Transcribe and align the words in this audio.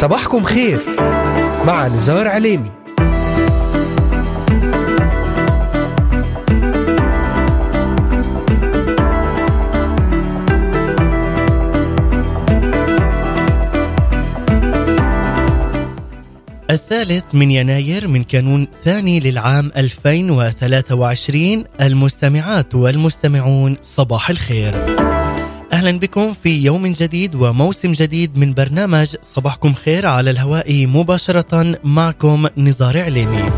صباحكم 0.00 0.42
خير. 0.44 0.80
مع 1.66 1.88
نزار 1.88 2.28
عليمي. 2.28 2.70
الثالث 16.70 17.24
من 17.34 17.50
يناير 17.50 18.08
من 18.08 18.22
كانون 18.22 18.66
ثاني 18.84 19.20
للعام 19.20 19.72
2023 19.76 21.64
المستمعات 21.80 22.74
والمستمعون 22.74 23.76
صباح 23.82 24.30
الخير. 24.30 24.74
أهلا 25.72 25.98
بكم 25.98 26.32
في 26.32 26.64
يوم 26.64 26.86
جديد 26.86 27.34
وموسم 27.34 27.92
جديد 27.92 28.38
من 28.38 28.54
برنامج 28.54 29.16
صباحكم 29.22 29.72
خير 29.72 30.06
على 30.06 30.30
الهواء 30.30 30.86
مباشرة 30.86 31.78
معكم 31.84 32.48
نزار 32.56 33.00
عليمي 33.00 33.50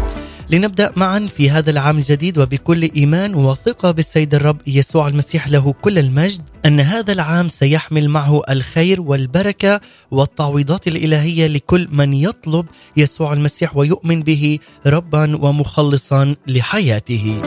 لنبدأ 0.51 0.93
معا 0.97 1.29
في 1.37 1.51
هذا 1.51 1.71
العام 1.71 1.99
الجديد 1.99 2.39
وبكل 2.39 2.91
إيمان 2.97 3.35
وثقة 3.35 3.91
بالسيد 3.91 4.35
الرب 4.35 4.57
يسوع 4.67 5.09
المسيح 5.09 5.49
له 5.49 5.75
كل 5.83 5.99
المجد 5.99 6.41
أن 6.67 6.81
هذا 6.81 7.13
العام 7.13 7.49
سيحمل 7.49 8.09
معه 8.09 8.43
الخير 8.51 9.01
والبركة 9.01 9.81
والتعويضات 10.11 10.89
الإلهية 10.89 11.47
لكل 11.47 11.89
من 11.93 12.15
يطلب 12.15 12.67
يسوع 12.97 13.33
المسيح 13.33 13.77
ويؤمن 13.77 14.23
به 14.23 14.59
ربا 14.87 15.45
ومخلصا 15.45 16.35
لحياته. 16.47 17.43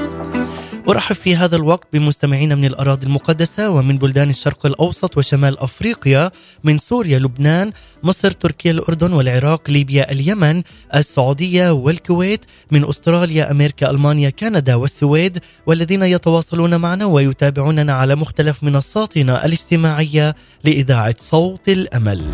أرحب 0.89 1.15
في 1.15 1.35
هذا 1.35 1.55
الوقت 1.55 1.87
بمستمعينا 1.93 2.55
من 2.55 2.65
الأراضي 2.65 3.05
المقدسة 3.05 3.69
ومن 3.69 3.97
بلدان 3.97 4.29
الشرق 4.29 4.65
الأوسط 4.65 5.17
وشمال 5.17 5.59
أفريقيا 5.59 6.31
من 6.63 6.77
سوريا 6.77 7.19
لبنان 7.19 7.71
مصر 8.03 8.31
تركيا 8.31 8.71
الأردن 8.71 9.13
والعراق 9.13 9.69
ليبيا 9.69 10.11
اليمن 10.11 10.63
السعودية 10.95 11.71
والكويت 11.71 12.45
من 12.71 12.85
أستراليا 12.89 13.51
أمريكا 13.51 13.89
ألمانيا 13.89 14.29
كندا 14.29 14.75
والسويد 14.75 15.39
والذين 15.65 16.03
يتواصلون 16.03 16.75
معنا 16.75 17.05
ويتابعوننا 17.05 17.93
على 17.93 18.15
مختلف 18.15 18.63
منصاتنا 18.63 19.45
الاجتماعية 19.45 20.35
لإذاعة 20.63 21.15
صوت 21.19 21.69
الأمل. 21.69 22.25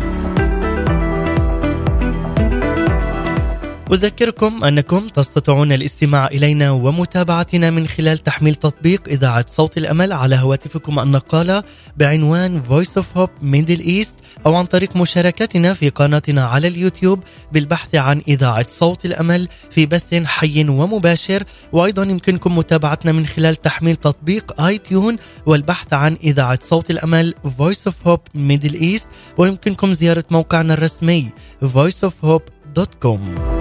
أذكركم 3.92 4.64
أنكم 4.64 5.08
تستطيعون 5.08 5.72
الاستماع 5.72 6.26
إلينا 6.26 6.70
ومتابعتنا 6.70 7.70
من 7.70 7.88
خلال 7.88 8.18
تحميل 8.18 8.54
تطبيق 8.54 9.08
إذاعة 9.08 9.44
صوت 9.48 9.78
الأمل 9.78 10.12
على 10.12 10.36
هواتفكم 10.36 10.98
النقالة 10.98 11.64
بعنوان 11.96 12.62
Voice 12.70 13.02
of 13.02 13.18
Hope 13.18 13.44
Middle 13.44 13.84
East 13.84 14.14
أو 14.46 14.54
عن 14.54 14.64
طريق 14.64 14.96
مشاركتنا 14.96 15.74
في 15.74 15.88
قناتنا 15.88 16.44
على 16.44 16.68
اليوتيوب 16.68 17.20
بالبحث 17.52 17.94
عن 17.94 18.22
إذاعة 18.28 18.66
صوت 18.68 19.04
الأمل 19.04 19.48
في 19.70 19.86
بث 19.86 20.14
حي 20.14 20.68
ومباشر. 20.68 21.44
وأيضا 21.72 22.02
يمكنكم 22.02 22.58
متابعتنا 22.58 23.12
من 23.12 23.26
خلال 23.26 23.56
تحميل 23.56 23.96
تطبيق 23.96 24.60
آي 24.60 24.78
تيون 24.78 25.16
والبحث 25.46 25.92
عن 25.92 26.16
إذاعة 26.24 26.58
صوت 26.62 26.90
الأمل 26.90 27.34
Voice 27.44 27.90
of 27.90 28.08
Hope 28.08 28.38
Middle 28.38 28.82
East. 28.82 29.06
ويمكنكم 29.38 29.92
زيارة 29.92 30.24
موقعنا 30.30 30.74
الرسمي 30.74 31.28
voiceofhope.com 31.64 33.51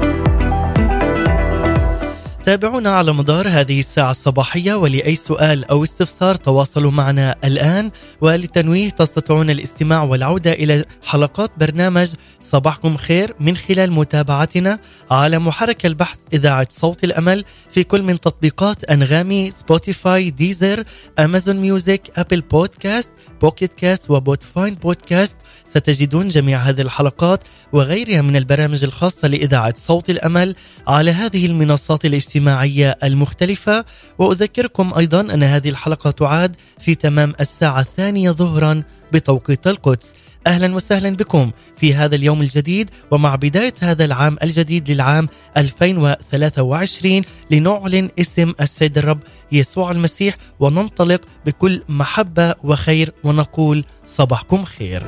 تابعونا 2.44 2.90
على 2.90 3.14
مدار 3.14 3.50
هذه 3.50 3.80
الساعة 3.80 4.12
الصباحية 4.12 4.74
ولأي 4.74 5.16
سؤال 5.16 5.66
أو 5.66 5.84
استفسار 5.84 6.36
تواصلوا 6.36 6.92
معنا 6.92 7.36
الآن. 7.44 7.92
وللتنويه 8.22 8.90
تستطيعون 8.90 9.50
الاستماع 9.50 10.04
والعودة 10.04 10.52
إلى 10.52 10.86
حلقات 11.04 11.52
برنامج 11.58 12.14
صباحكم 12.40 12.98
خير 12.98 13.36
من 13.40 13.58
خلال 13.58 13.92
متابعتنا 13.92 14.80
على 15.12 15.40
محرك 15.40 15.86
البحث 15.86 16.18
إذاعة 16.34 16.68
صوت 16.70 17.04
الأمل 17.04 17.46
في 17.72 17.84
كل 17.84 18.02
من 18.02 18.20
تطبيقات 18.20 18.84
أنغامي 18.84 19.52
Spotify 19.52 20.30
Deezer 20.30 20.84
Amazon 21.20 21.56
Music 21.56 22.20
Apple 22.20 22.42
Podcast 22.42 23.12
Pocket 23.42 23.74
Cast 23.74 24.12
و 24.12 24.20
Podvine 24.20 24.76
Podcast. 24.76 25.38
ستجدون 25.74 26.28
جميع 26.28 26.60
هذه 26.60 26.82
الحلقات 26.82 27.44
وغيرها 27.74 28.22
من 28.22 28.36
البرامج 28.36 28.84
الخاصة 28.84 29.28
لإذاعة 29.28 29.74
صوت 29.78 30.10
الأمل 30.10 30.56
على 30.88 31.12
هذه 31.12 31.46
المنصات 31.46 32.06
الاجتماعية 32.06 32.98
المختلفة 33.04 33.86
وأذكركم 34.18 34.94
أيضا 34.98 35.22
أن 35.22 35.44
هذه 35.44 35.70
الحلقة 35.70 36.12
تعاد 36.12 36.56
في 36.80 36.96
تمام 36.96 37.34
الساعة 37.40 37.80
الثانية 37.80 38.32
ظهرا 38.32 38.84
بتوقيت 39.14 39.68
القدس 39.68 40.14
أهلا 40.48 40.76
وسهلا 40.76 41.10
بكم 41.10 41.52
في 41.78 41.94
هذا 41.94 42.16
اليوم 42.16 42.42
الجديد 42.42 42.90
ومع 43.12 43.36
بداية 43.36 43.74
هذا 43.82 44.06
العام 44.06 44.38
الجديد 44.44 44.92
للعام 44.92 45.28
2023 45.58 47.22
لنعلن 47.52 48.10
اسم 48.20 48.54
السيد 48.62 48.98
الرب 48.98 49.20
يسوع 49.52 49.92
المسيح 49.92 50.36
وننطلق 50.60 51.22
بكل 51.46 51.84
محبة 51.90 52.56
وخير 52.64 53.14
ونقول 53.24 53.86
صباحكم 54.06 54.64
خير. 54.64 55.04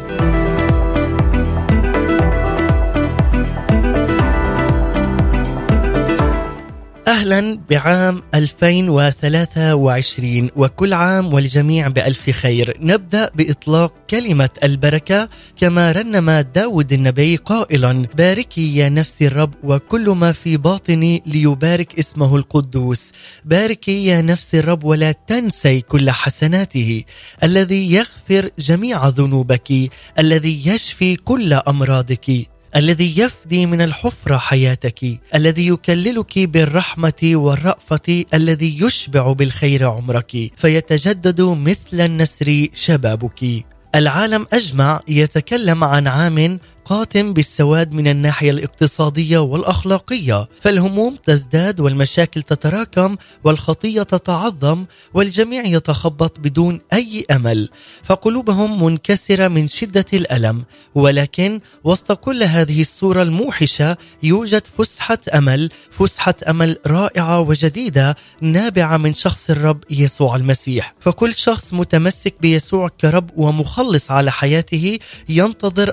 أهلا 7.13 7.59
بعام 7.69 8.24
2023 8.35 10.50
وكل 10.56 10.94
عام 10.94 11.34
والجميع 11.34 11.88
بألف 11.88 12.29
خير. 12.29 12.78
نبدأ 12.81 13.31
بإطلاق 13.35 13.94
كلمة 14.09 14.50
البركة 14.63 15.29
كما 15.57 15.91
رنم 15.91 16.46
داود 16.56 16.94
النبي 16.94 17.35
قائلا 17.35 18.06
باركي 18.18 18.75
يا 18.75 18.90
نفسي 18.90 19.28
الرب 19.28 19.53
وكل 19.63 20.09
ما 20.09 20.31
في 20.31 20.57
باطني 20.57 21.24
ليبارك 21.25 22.00
اسمه 22.00 22.35
القدوس. 22.35 23.12
باركي 23.45 24.06
يا 24.06 24.22
نفسي 24.22 24.59
الرب 24.59 24.84
ولا 24.84 25.12
تنسي 25.12 25.81
كل 25.81 26.12
حسناته. 26.12 27.03
الذي 27.44 27.94
يغفر 27.94 28.50
جميع 28.59 29.07
ذنوبك 29.07 29.90
الذي 30.19 30.68
يشفي 30.68 31.16
كل 31.16 31.53
أمراضك. 31.53 32.52
الذي 32.75 33.19
يفدي 33.19 33.66
من 33.66 33.81
الحفرة 33.81 34.38
حياتك 34.38 35.19
الذي 35.35 35.67
يكللك 35.67 36.39
بالرحمة 36.39 37.22
والرأفة 37.23 38.25
الذي 38.34 38.81
يشبع 38.81 39.31
بالخير 39.31 39.88
عمرك 39.88 40.51
فيتجدد 40.57 41.41
مثل 41.41 42.01
النسر 42.01 42.67
شبابك. 42.73 43.66
العالم 43.95 44.47
أجمع 44.53 45.01
يتكلم 45.07 45.83
عن 45.83 46.07
عام 46.07 46.59
قاتم 46.85 47.33
بالسواد 47.33 47.91
من 47.94 48.07
الناحية 48.07 48.51
الاقتصادية 48.51 49.38
والأخلاقية 49.38 50.47
فالهموم 50.61 51.16
تزداد 51.25 51.79
والمشاكل 51.79 52.41
تتراكم 52.41 53.16
والخطية 53.44 54.03
تتعظم 54.03 54.85
والجميع 55.13 55.66
يتخبط 55.66 56.39
بدون 56.39 56.81
أي 56.94 57.23
أمل 57.31 57.69
فقلوبهم 58.03 58.83
منكسرة 58.83 59.47
من 59.47 59.67
شدة 59.67 60.05
الألم 60.13 60.63
ولكن 60.95 61.59
وسط 61.83 62.11
كل 62.11 62.44
هذه 62.44 62.81
الصورة 62.81 63.21
الموحشة 63.23 63.97
يوجد 64.23 64.67
فسحة 64.77 65.19
أمل 65.33 65.69
فسحة 65.91 66.35
أمل 66.50 66.77
رائعة 66.88 67.39
وجديدة 67.39 68.15
نابعة 68.41 68.97
من 68.97 69.13
شخص 69.13 69.50
الرب 69.50 69.83
يسوع 69.89 70.35
المسيح 70.35 70.95
فكل 71.00 71.33
شخص 71.33 71.73
متمسك 71.73 72.35
بيسوع 72.41 72.88
كرب 73.01 73.29
ومخلص 73.35 74.11
على 74.11 74.31
حياته 74.31 75.00
ينتظر 75.29 75.91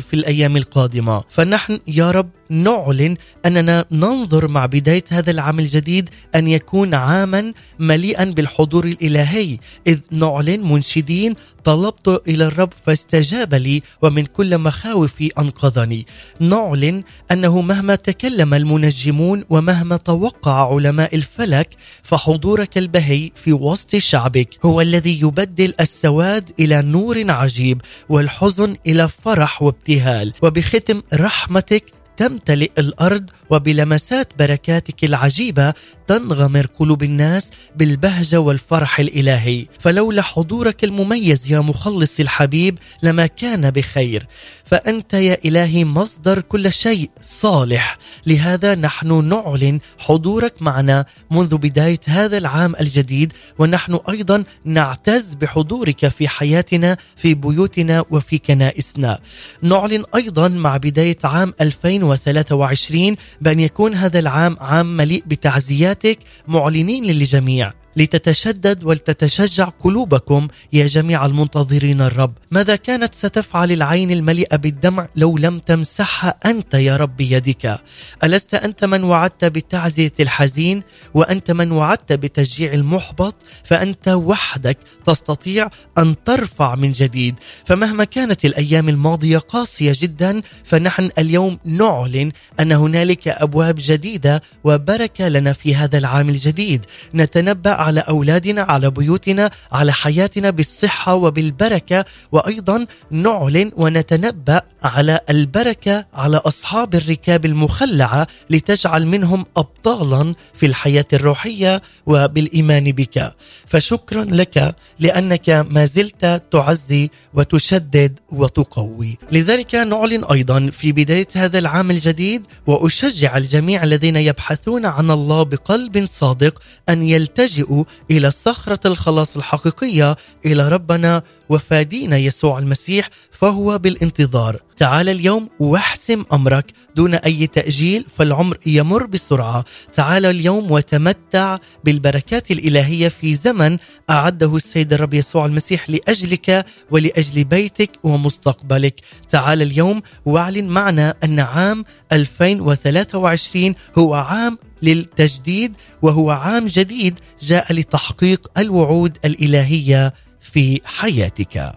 في 0.00 0.14
الأيام 0.14 0.56
القادمة. 0.56 1.24
فنحن 1.30 1.80
يا 1.86 2.10
رب 2.10 2.30
نعلن 2.50 3.16
أننا 3.46 3.84
ننظر 3.92 4.48
مع 4.48 4.66
بداية 4.66 5.04
هذا 5.10 5.30
العام 5.30 5.60
الجديد 5.60 6.10
أن 6.34 6.48
يكون 6.48 6.94
عاما 6.94 7.52
مليئا 7.78 8.24
بالحضور 8.24 8.84
الإلهي 8.84 9.58
إذ 9.86 9.98
نعلن 10.10 10.72
منشدين 10.72 11.34
طلبت 11.64 12.22
إلى 12.28 12.44
الرب 12.44 12.72
فاستجاب 12.86 13.54
لي 13.54 13.82
ومن 14.02 14.26
كل 14.26 14.58
مخاوفي 14.58 15.30
أنقذني. 15.38 16.06
نعلن 16.40 17.02
أنه 17.32 17.60
مهما 17.60 17.94
تكلم 17.94 18.54
المنجمون 18.54 19.44
ومهما 19.48 19.96
توقع 19.96 20.74
علماء 20.74 21.14
الفلك 21.14 21.68
فحضورك 22.02 22.78
البهي 22.78 23.30
في 23.34 23.52
وسط 23.52 23.96
شعبك 23.96 24.48
هو 24.64 24.80
الذي 24.80 25.20
يبدل 25.20 25.74
السواد 25.80 26.50
إلى 26.60 26.82
نور 26.82 27.30
عجيب 27.30 27.82
والحزن 28.08 28.76
إلى 28.86 29.08
فرح 29.08 29.62
وابتهال. 29.62 30.32
وبختم 30.42 31.02
رحمتك 31.14 31.99
تمتلئ 32.20 32.70
الأرض 32.78 33.30
وبلمسات 33.50 34.32
بركاتك 34.38 35.04
العجيبة 35.04 35.74
تنغمر 36.06 36.66
قلوب 36.66 37.02
الناس 37.02 37.50
بالبهجة 37.76 38.40
والفرح 38.40 39.00
الإلهي. 39.00 39.66
فلولا 39.78 40.22
حضورك 40.22 40.84
المميز 40.84 41.52
يا 41.52 41.60
مخلص 41.60 42.20
الحبيب 42.20 42.78
لما 43.02 43.26
كان 43.26 43.70
بخير. 43.70 44.26
فأنت 44.70 45.14
يا 45.14 45.38
إلهي 45.44 45.84
مصدر 45.84 46.40
كل 46.40 46.72
شيء 46.72 47.10
صالح. 47.22 47.98
لهذا 48.26 48.74
نحن 48.74 49.24
نعلن 49.24 49.80
حضورك 49.98 50.62
معنا 50.62 51.04
منذ 51.30 51.56
بداية 51.56 52.00
هذا 52.06 52.38
العام 52.38 52.74
الجديد 52.80 53.32
ونحن 53.58 53.98
أيضا 54.08 54.44
نعتز 54.64 55.34
بحضورك 55.34 56.08
في 56.08 56.28
حياتنا 56.28 56.96
في 57.16 57.34
بيوتنا 57.34 58.04
وفي 58.10 58.38
كنائسنا. 58.38 59.18
نعلن 59.62 60.04
أيضا 60.14 60.48
مع 60.48 60.76
بداية 60.76 61.18
عام 61.24 61.54
2023 61.60 63.16
بأن 63.40 63.60
يكون 63.60 63.94
هذا 63.94 64.18
العام 64.18 64.56
عام 64.60 64.96
مليء 64.96 65.24
بتعزياتك 65.26 66.18
معلنين 66.48 67.04
للجميع. 67.04 67.72
لتتشدد 67.96 68.84
ولتتشجع 68.84 69.64
قلوبكم 69.64 70.48
يا 70.72 70.86
جميع 70.86 71.26
المنتظرين 71.26 72.00
الرب. 72.00 72.32
ماذا 72.50 72.76
كانت 72.76 73.14
ستفعل 73.14 73.72
العين 73.72 74.10
المليئة 74.10 74.56
بالدمع 74.56 75.06
لو 75.16 75.38
لم 75.38 75.58
تمسحها 75.58 76.34
أنت 76.46 76.74
يا 76.74 76.96
رب 76.96 77.16
بيدك؟ 77.16 77.80
ألست 78.24 78.54
أنت 78.54 78.84
من 78.84 79.04
وعدت 79.04 79.44
بتعزية 79.44 80.12
الحزين 80.20 80.82
وأنت 81.14 81.50
من 81.50 81.72
وعدت 81.72 82.12
بتشجيع 82.12 82.72
المحبط؟ 82.72 83.34
فأنت 83.64 84.08
وحدك 84.08 84.78
تستطيع 85.06 85.68
أن 85.98 86.24
ترفع 86.24 86.74
من 86.74 86.92
جديد. 86.92 87.34
فمهما 87.64 88.04
كانت 88.04 88.44
الأيام 88.44 88.88
الماضية 88.88 89.38
قاسية 89.38 89.96
جدا 90.00 90.42
فنحن 90.64 91.10
اليوم 91.18 91.58
نعلن 91.64 92.32
أن 92.60 92.72
هنالك 92.72 93.28
أبواب 93.28 93.74
جديدة 93.78 94.42
وبركة 94.64 95.28
لنا 95.28 95.52
في 95.52 95.74
هذا 95.74 95.98
العام 95.98 96.28
الجديد. 96.28 96.86
نتنبأ 97.14 97.79
على 97.80 98.00
أولادنا 98.00 98.62
على 98.62 98.90
بيوتنا 98.90 99.50
على 99.72 99.92
حياتنا 99.92 100.50
بالصحة 100.50 101.14
وبالبركة. 101.14 102.04
وأيضا 102.32 102.86
نعلن 103.10 103.72
ونتنبأ 103.76 104.62
على 104.82 105.20
البركة 105.30 106.06
على 106.14 106.36
أصحاب 106.36 106.94
الركاب 106.94 107.44
المخلعة 107.44 108.26
لتجعل 108.50 109.06
منهم 109.06 109.46
ابطالا 109.56 110.34
في 110.54 110.66
الحياة 110.66 111.04
الروحية 111.12 111.82
وبالإيمان 112.06 112.92
بك. 112.92 113.32
فشكرا 113.66 114.24
لك 114.24 114.74
لأنك 114.98 115.66
ما 115.70 115.84
زلت 115.84 116.42
تعزي 116.50 117.10
وتشدد 117.34 118.18
وتقوي. 118.32 119.18
لذلك 119.32 119.74
نعلن 119.74 120.24
أيضا 120.24 120.70
في 120.70 120.92
بداية 120.92 121.28
هذا 121.34 121.58
العام 121.58 121.90
الجديد 121.90 122.42
وأشجع 122.66 123.36
الجميع 123.36 123.84
الذين 123.84 124.16
يبحثون 124.16 124.86
عن 124.86 125.10
الله 125.10 125.42
بقلب 125.42 126.06
صادق 126.06 126.62
أن 126.88 127.02
يلتجئوا 127.02 127.69
إلى 128.10 128.30
صخره 128.30 128.80
الخلاص 128.86 129.36
الحقيقية. 129.36 130.16
إلى 130.46 130.68
ربنا. 130.68 131.22
وفادينا 131.50 132.16
يسوع 132.16 132.58
المسيح 132.58 133.08
فهو 133.32 133.78
بالانتظار. 133.78 134.62
تعال 134.76 135.08
اليوم 135.08 135.48
واحسم 135.58 136.24
أمرك. 136.32 136.72
دون 136.96 137.14
أي 137.14 137.46
تأجيل 137.46 138.04
فالعمر 138.18 138.58
يمر 138.66 139.06
بسرعة. 139.06 139.64
تعال 139.92 140.26
اليوم 140.26 140.70
وتمتع 140.70 141.58
بالبركات 141.84 142.50
الإلهية 142.50 143.08
في 143.08 143.34
زمن 143.34 143.78
أعده 144.10 144.56
السيد 144.56 144.92
الرب 144.92 145.14
يسوع 145.14 145.46
المسيح 145.46 145.90
لأجلك 145.90 146.64
ولأجل 146.90 147.44
بيتك 147.44 147.90
ومستقبلك. 148.02 149.00
تعال 149.28 149.62
اليوم 149.62 150.02
واعلن 150.24 150.68
معنا 150.68 151.14
أن 151.24 151.40
عام 151.40 151.84
2023 152.12 153.74
هو 153.98 154.14
عام 154.14 154.58
للتجديد 154.82 155.72
وهو 156.02 156.30
عام 156.30 156.66
جديد 156.66 157.18
جاء 157.42 157.72
لتحقيق 157.72 158.50
الوعود 158.58 159.18
الإلهية 159.24 160.14
في 160.52 160.80
حياتك. 160.84 161.72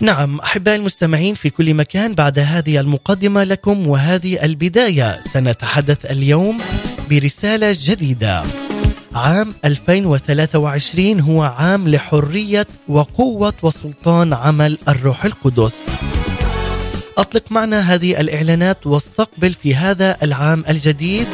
نعم 0.00 0.40
أحبائي 0.40 0.76
المستمعين 0.76 1.34
في 1.34 1.50
كل 1.50 1.74
مكان 1.74 2.14
بعد 2.14 2.38
هذه 2.38 2.80
المقدمة 2.80 3.44
لكم 3.44 3.86
وهذه 3.86 4.44
البداية 4.44 5.20
سنتحدث 5.32 6.06
اليوم 6.06 6.58
برسالة 7.10 7.76
جديدة. 7.80 8.42
عام 9.14 9.54
2023 9.64 11.20
هو 11.20 11.42
عام 11.42 11.88
لحرية 11.88 12.66
وقوة 12.88 13.54
وسلطان 13.62 14.32
عمل 14.32 14.78
الروح 14.88 15.24
القدس. 15.24 15.74
أطلق 17.18 17.42
معنا 17.50 17.80
هذه 17.94 18.20
الإعلانات 18.20 18.86
واستقبل 18.86 19.52
في 19.52 19.74
هذا 19.74 20.16
العام 20.22 20.64
الجديد 20.68 21.26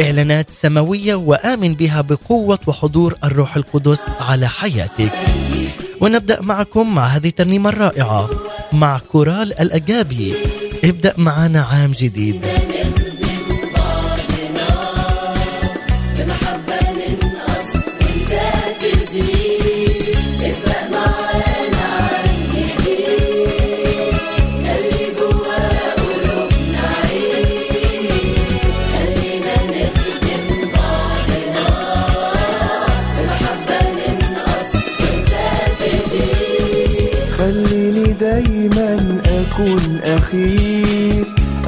إعلانات 0.00 0.50
سماوية 0.50 1.14
وآمن 1.14 1.74
بها 1.74 2.00
بقوة 2.00 2.58
وحضور 2.66 3.14
الروح 3.24 3.56
القدس 3.56 4.00
على 4.20 4.48
حياتك. 4.48 5.12
ونبدأ 6.00 6.42
معكم 6.42 6.94
مع 6.94 7.06
هذه 7.06 7.28
الترنيمة 7.28 7.70
الرائعة 7.70 8.30
مع 8.72 9.00
كورال 9.12 9.60
الأجابي. 9.60 10.34
ابدأ 10.84 11.14
معنا 11.16 11.60
عام 11.60 11.92
جديد. 11.92 12.46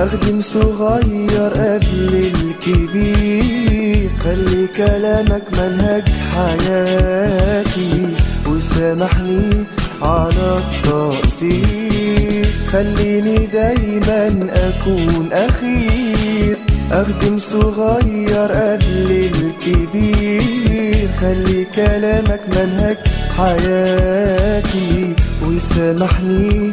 أخدم 0.00 0.40
صغير 0.40 1.52
قبل 1.54 2.32
الكبير 2.34 4.10
خلي 4.24 4.66
كلامك 4.76 5.42
منهج 5.58 6.02
حياتي 6.34 8.08
وسامحني 8.46 9.64
على 10.02 10.58
التقصير. 10.58 12.46
خليني 12.72 13.46
دايما 13.46 14.46
أكون 14.52 15.28
أخير. 15.32 16.56
أخدم 16.92 17.38
صغير 17.38 18.52
قبل 18.52 19.30
الكبير 19.34 21.08
خلي 21.20 21.66
كلامك 21.74 22.40
منهج 22.48 22.96
حياتي 23.36 25.14
ويسامحني 25.46 26.72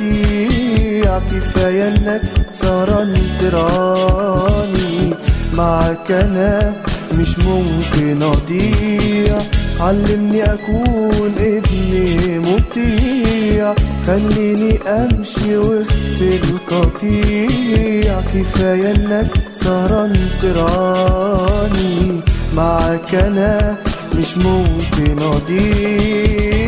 القطيع 0.00 1.18
كفاية 1.30 1.88
إنك 1.88 2.22
سهران 2.52 3.14
تراني 3.40 5.14
معاك 5.54 6.10
أنا 6.12 6.74
مش 7.18 7.38
ممكن 7.38 8.22
أضيع. 8.22 9.38
علمني 9.80 10.44
أكون 10.44 11.32
ابن 11.38 12.40
مطيع. 12.40 13.74
خليني 14.06 14.78
أمشي 14.88 15.56
وسط 15.56 16.20
القطيع. 16.20 18.20
كفاية 18.20 18.90
إنك 18.90 19.26
سهران 19.52 20.16
تراني 20.42 22.20
معاك 22.56 23.14
أنا 23.14 23.76
مش 24.18 24.36
ممكن 24.36 25.22
أضيع. 25.22 26.65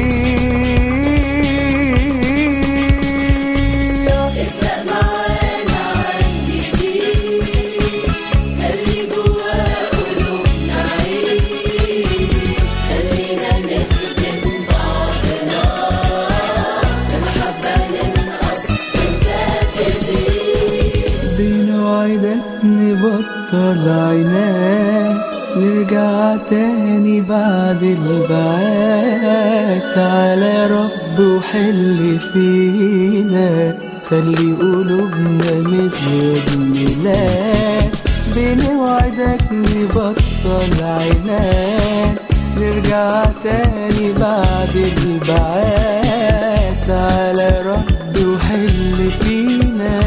بعد 27.28 27.82
البعاد 27.82 29.80
تعالى 29.94 30.66
رب 30.66 31.20
وحل 31.20 32.18
فينا. 32.32 33.74
خلي 34.04 34.52
قلوبنا 34.52 35.52
مزيد 35.52 36.48
ميلاد 36.58 37.96
بنوعدك 38.36 39.44
نبطل 39.52 40.72
عناد 40.82 42.18
نرجع 42.58 43.24
تاني 43.44 44.12
بعد 44.12 44.74
البعاد 44.76 46.74
تعالى 46.86 47.62
رب 47.66 48.16
وحل 48.28 49.10
فينا. 49.20 50.00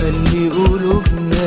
خلي 0.00 0.48
قلوبنا 0.48 1.44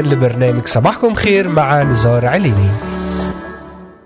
الآن 0.00 0.12
لبرنامج 0.12 0.66
صباحكم 0.66 1.14
خير 1.14 1.48
مع 1.48 1.82
نزار 1.82 2.26
عليني 2.26 2.68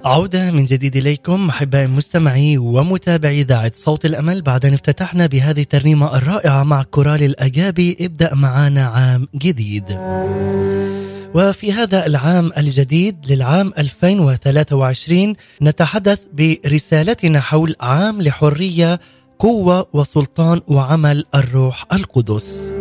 عودة 0.04 0.50
من 0.50 0.64
جديد 0.64 0.96
إليكم 0.96 1.48
أحبائي 1.48 1.84
المستمعي 1.84 2.58
ومتابعي 2.58 3.40
إذاعة 3.40 3.72
صوت 3.74 4.04
الأمل. 4.04 4.42
بعد 4.42 4.66
أن 4.66 4.74
افتتحنا 4.74 5.26
بهذه 5.26 5.60
الترنيمة 5.60 6.16
الرائعة 6.16 6.62
مع 6.64 6.82
كورال 6.82 7.22
الأجابي. 7.22 7.96
ابدأ 8.00 8.34
معانا 8.34 8.84
عام 8.86 9.28
جديد. 9.34 9.84
وفي 11.34 11.72
هذا 11.72 12.06
العام 12.06 12.52
الجديد 12.58 13.16
للعام 13.28 13.72
2023 13.78 15.34
نتحدث 15.62 16.18
برسالتنا 16.32 17.40
حول 17.40 17.76
عام 17.80 18.22
لحرية 18.22 19.00
قوة 19.38 19.86
وسلطان 19.92 20.60
وعمل 20.68 21.24
الروح 21.34 21.86
القدس. 21.92 22.79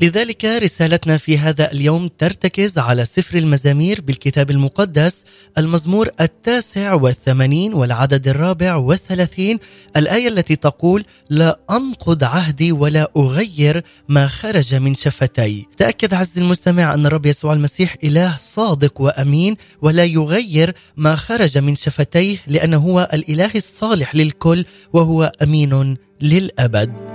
لذلك 0.00 0.44
رسالتنا 0.44 1.16
في 1.16 1.38
هذا 1.38 1.72
اليوم 1.72 2.08
ترتكز 2.18 2.78
على 2.78 3.04
سفر 3.04 3.38
المزامير 3.38 4.00
بالكتاب 4.00 4.50
المقدس 4.50 5.24
المزمور 5.58 6.08
التاسع 6.20 6.94
والثمانين 6.94 7.74
والعدد 7.74 8.28
الرابع 8.28 8.76
والثلاثين 8.76 9.58
الآية 9.96 10.28
التي 10.28 10.56
تقول 10.56 11.04
لا 11.30 11.60
أنقض 11.70 12.24
عهدي 12.24 12.72
ولا 12.72 13.10
أغير 13.16 13.84
ما 14.08 14.26
خرج 14.26 14.74
من 14.74 14.94
شفتي. 14.94 15.66
تأكد 15.76 16.14
عز 16.14 16.38
المستمع 16.38 16.94
أن 16.94 17.06
الرب 17.06 17.26
يسوع 17.26 17.52
المسيح 17.52 17.96
إله 18.04 18.36
صادق 18.40 19.00
وأمين 19.00 19.56
ولا 19.82 20.04
يغير 20.04 20.74
ما 20.96 21.16
خرج 21.16 21.58
من 21.58 21.74
شفتيه 21.74 22.38
لأنه 22.46 22.78
هو 22.78 23.08
الإله 23.12 23.50
الصالح 23.54 24.14
للكل 24.14 24.64
وهو 24.92 25.32
أمين 25.42 25.96
للأبد. 26.20 27.09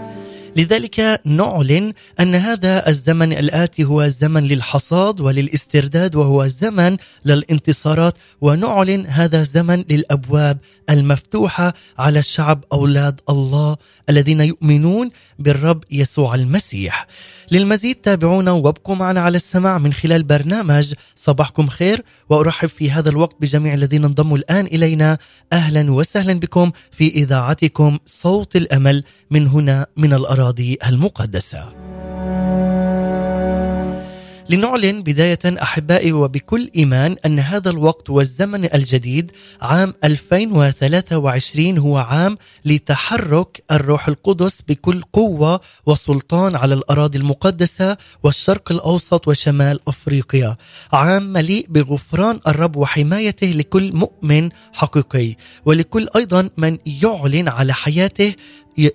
لذلك 0.55 1.21
نعلن 1.25 1.93
أن 2.19 2.35
هذا 2.35 2.89
الزمن 2.89 3.33
الآتي 3.33 3.83
هو 3.83 4.07
زمن 4.07 4.43
للحصاد 4.43 5.21
وللاسترداد 5.21 6.15
وهو 6.15 6.47
زمن 6.47 6.97
للانتصارات 7.25 8.17
ونعلن 8.41 9.05
هذا 9.07 9.43
زمن 9.43 9.83
للأبواب 9.89 10.57
المفتوحة 10.89 11.73
على 11.97 12.19
الشعب 12.19 12.63
أولاد 12.73 13.21
الله 13.29 13.77
الذين 14.09 14.41
يؤمنون 14.41 15.09
بالرب 15.39 15.83
يسوع 15.91 16.35
المسيح. 16.35 17.07
للمزيد 17.51 17.95
تابعونا 17.95 18.51
وابقوا 18.51 18.95
معنا 18.95 19.21
على 19.21 19.35
السماع 19.35 19.77
من 19.77 19.93
خلال 19.93 20.23
برنامج 20.23 20.93
صباحكم 21.15 21.67
خير 21.67 22.03
وأرحب 22.29 22.69
في 22.69 22.91
هذا 22.91 23.09
الوقت 23.09 23.35
بجميع 23.39 23.73
الذين 23.73 24.05
انضموا 24.05 24.37
الآن 24.37 24.65
إلينا 24.65 25.17
أهلا 25.53 25.91
وسهلا 25.91 26.33
بكم 26.33 26.71
في 26.91 27.07
إذاعتكم 27.07 27.99
صوت 28.05 28.55
الأمل 28.55 29.03
من 29.31 29.47
هنا 29.47 29.87
من 29.97 30.13
الاراضي 30.45 30.77
المقدسة. 30.87 31.85
لنعلن 34.49 35.03
بداية 35.03 35.39
أحبائي 35.45 36.11
وبكل 36.11 36.71
إيمان 36.75 37.15
أن 37.25 37.39
هذا 37.39 37.69
الوقت 37.69 38.09
والزمن 38.09 38.73
الجديد 38.73 39.31
عام 39.61 39.93
2023 40.03 41.77
هو 41.77 41.97
عام 41.97 42.37
لتحرك 42.65 43.63
الروح 43.71 44.07
القدس 44.07 44.61
بكل 44.67 45.01
قوة 45.13 45.61
وسلطان 45.85 46.55
على 46.55 46.73
الأراضي 46.73 47.17
المقدسة 47.17 47.97
والشرق 48.23 48.71
الأوسط 48.71 49.27
وشمال 49.27 49.79
أفريقيا 49.87 50.57
عام 50.93 51.23
مليء 51.23 51.65
بغفران 51.69 52.39
الرب 52.47 52.75
وحمايته 52.75 53.47
لكل 53.47 53.93
مؤمن 53.93 54.49
حقيقي 54.73 55.35
ولكل 55.65 56.07
أيضا 56.15 56.49
من 56.57 56.77
يعلن 56.85 57.47
على 57.47 57.73
حياته 57.73 58.33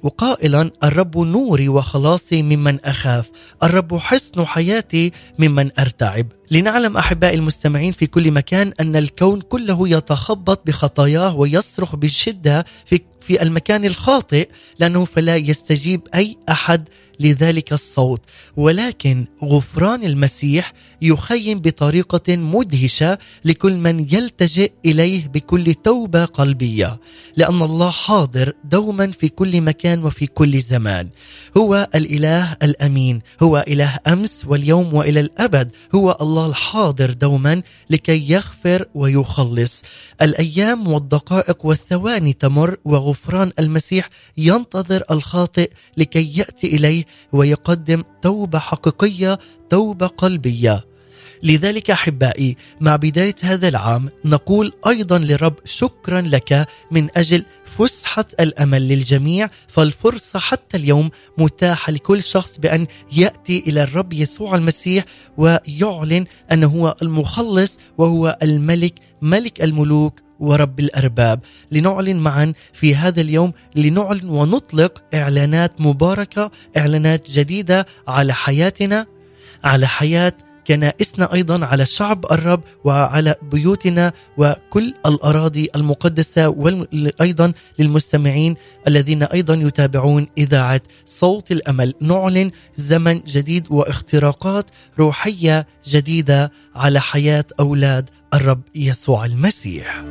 وقائلا 0.02 0.70
الرب 0.84 1.18
نوري 1.18 1.68
وخلاصي 1.68 2.42
ممن 2.42 2.80
أخاف، 2.84 3.30
الرب 3.62 3.96
حصن 3.96 4.44
حياتي 4.44 5.12
ممن 5.38 5.70
أرتعب. 5.78 6.26
لنعلم 6.50 6.96
أحبائي 6.96 7.34
المستمعين 7.34 7.92
في 7.92 8.06
كل 8.06 8.30
مكان 8.30 8.72
أن 8.80 8.96
الكون 8.96 9.40
كله 9.40 9.88
يتخبط 9.88 10.66
بخطاياه 10.66 11.36
ويصرخ 11.36 11.96
بشدة 11.96 12.64
في 12.86 13.00
في 13.30 13.42
المكان 13.42 13.84
الخاطئ 13.84 14.48
لأنه 14.78 15.04
فلا 15.04 15.36
يستجيب 15.36 16.00
أي 16.14 16.36
أحد 16.48 16.88
لذلك 17.20 17.72
الصوت. 17.72 18.20
ولكن 18.56 19.26
غفران 19.44 20.04
المسيح 20.04 20.72
يخيم 21.02 21.58
بطريقة 21.60 22.36
مدهشة 22.36 23.18
لكل 23.44 23.76
من 23.76 24.00
يلتجئ 24.00 24.72
إليه 24.86 25.28
بكل 25.28 25.74
توبة 25.74 26.24
قلبية. 26.24 27.00
لأن 27.36 27.62
الله 27.62 27.90
حاضر 27.90 28.52
دوما 28.64 29.10
في 29.10 29.28
كل 29.28 29.60
مكان 29.60 30.04
وفي 30.04 30.26
كل 30.26 30.60
زمان. 30.60 31.08
هو 31.56 31.88
الإله 31.94 32.56
الأمين 32.62 33.20
هو 33.42 33.64
إله 33.68 33.98
أمس 34.06 34.44
واليوم 34.46 34.94
وإلى 34.94 35.20
الأبد. 35.20 35.70
هو 35.94 36.16
الله 36.20 36.46
الحاضر 36.46 37.12
دوما 37.12 37.62
لكي 37.90 38.30
يغفر 38.30 38.86
ويخلص. 38.94 39.82
الأيام 40.22 40.88
والدقائق 40.88 41.66
والثواني 41.66 42.32
تمر 42.32 42.76
وغفران 42.84 43.19
المسيح 43.58 44.08
ينتظر 44.36 45.02
الخاطئ 45.10 45.70
لكي 45.96 46.38
يأتي 46.38 46.66
إليه 46.66 47.04
ويقدم 47.32 48.04
توبة 48.22 48.58
حقيقية 48.58 49.38
توبة 49.70 50.06
قلبية. 50.06 50.89
لذلك 51.42 51.90
أحبائي 51.90 52.56
مع 52.80 52.96
بداية 52.96 53.34
هذا 53.42 53.68
العام 53.68 54.08
نقول 54.24 54.72
أيضا 54.86 55.18
لرب 55.18 55.54
شكرا 55.64 56.20
لك 56.20 56.66
من 56.90 57.08
أجل 57.16 57.44
فسحة 57.64 58.24
الأمل 58.40 58.88
للجميع 58.88 59.48
فالفرصة 59.68 60.38
حتى 60.38 60.76
اليوم 60.76 61.10
متاحة 61.38 61.92
لكل 61.92 62.22
شخص 62.22 62.58
بأن 62.58 62.86
يأتي 63.12 63.58
إلى 63.66 63.82
الرب 63.82 64.12
يسوع 64.12 64.54
المسيح 64.54 65.04
ويعلن 65.36 66.24
أنه 66.52 66.66
هو 66.66 66.96
المخلص 67.02 67.78
وهو 67.98 68.38
الملك 68.42 68.94
ملك 69.22 69.62
الملوك 69.62 70.20
ورب 70.40 70.80
الأرباب. 70.80 71.40
لنعلن 71.70 72.16
معا 72.16 72.52
في 72.72 72.96
هذا 72.96 73.20
اليوم 73.20 73.52
لنعلن 73.76 74.28
ونطلق 74.28 75.02
إعلانات 75.14 75.80
مباركة 75.80 76.50
إعلانات 76.76 77.30
جديدة 77.30 77.86
على 78.08 78.34
حياتنا 78.34 79.06
على 79.64 79.86
حياة 79.86 80.32
كنائسنا 80.66 81.32
أيضا 81.32 81.66
على 81.66 81.86
شعب 81.86 82.24
الرب 82.32 82.60
وعلى 82.84 83.34
بيوتنا 83.52 84.12
وكل 84.36 84.94
الأراضي 85.06 85.68
المقدسة 85.76 86.48
وأيضا 86.48 87.52
للمستمعين 87.78 88.56
الذين 88.88 89.22
أيضا 89.22 89.54
يتابعون 89.54 90.26
إذاعة 90.38 90.80
صوت 91.06 91.52
الأمل 91.52 91.94
نعلن 92.00 92.50
زمن 92.76 93.20
جديد 93.20 93.66
واختراقات 93.70 94.70
روحية 94.98 95.66
جديدة 95.88 96.52
على 96.74 97.00
حياة 97.00 97.44
أولاد 97.60 98.10
الرب 98.34 98.60
يسوع 98.74 99.24
المسيح. 99.24 100.04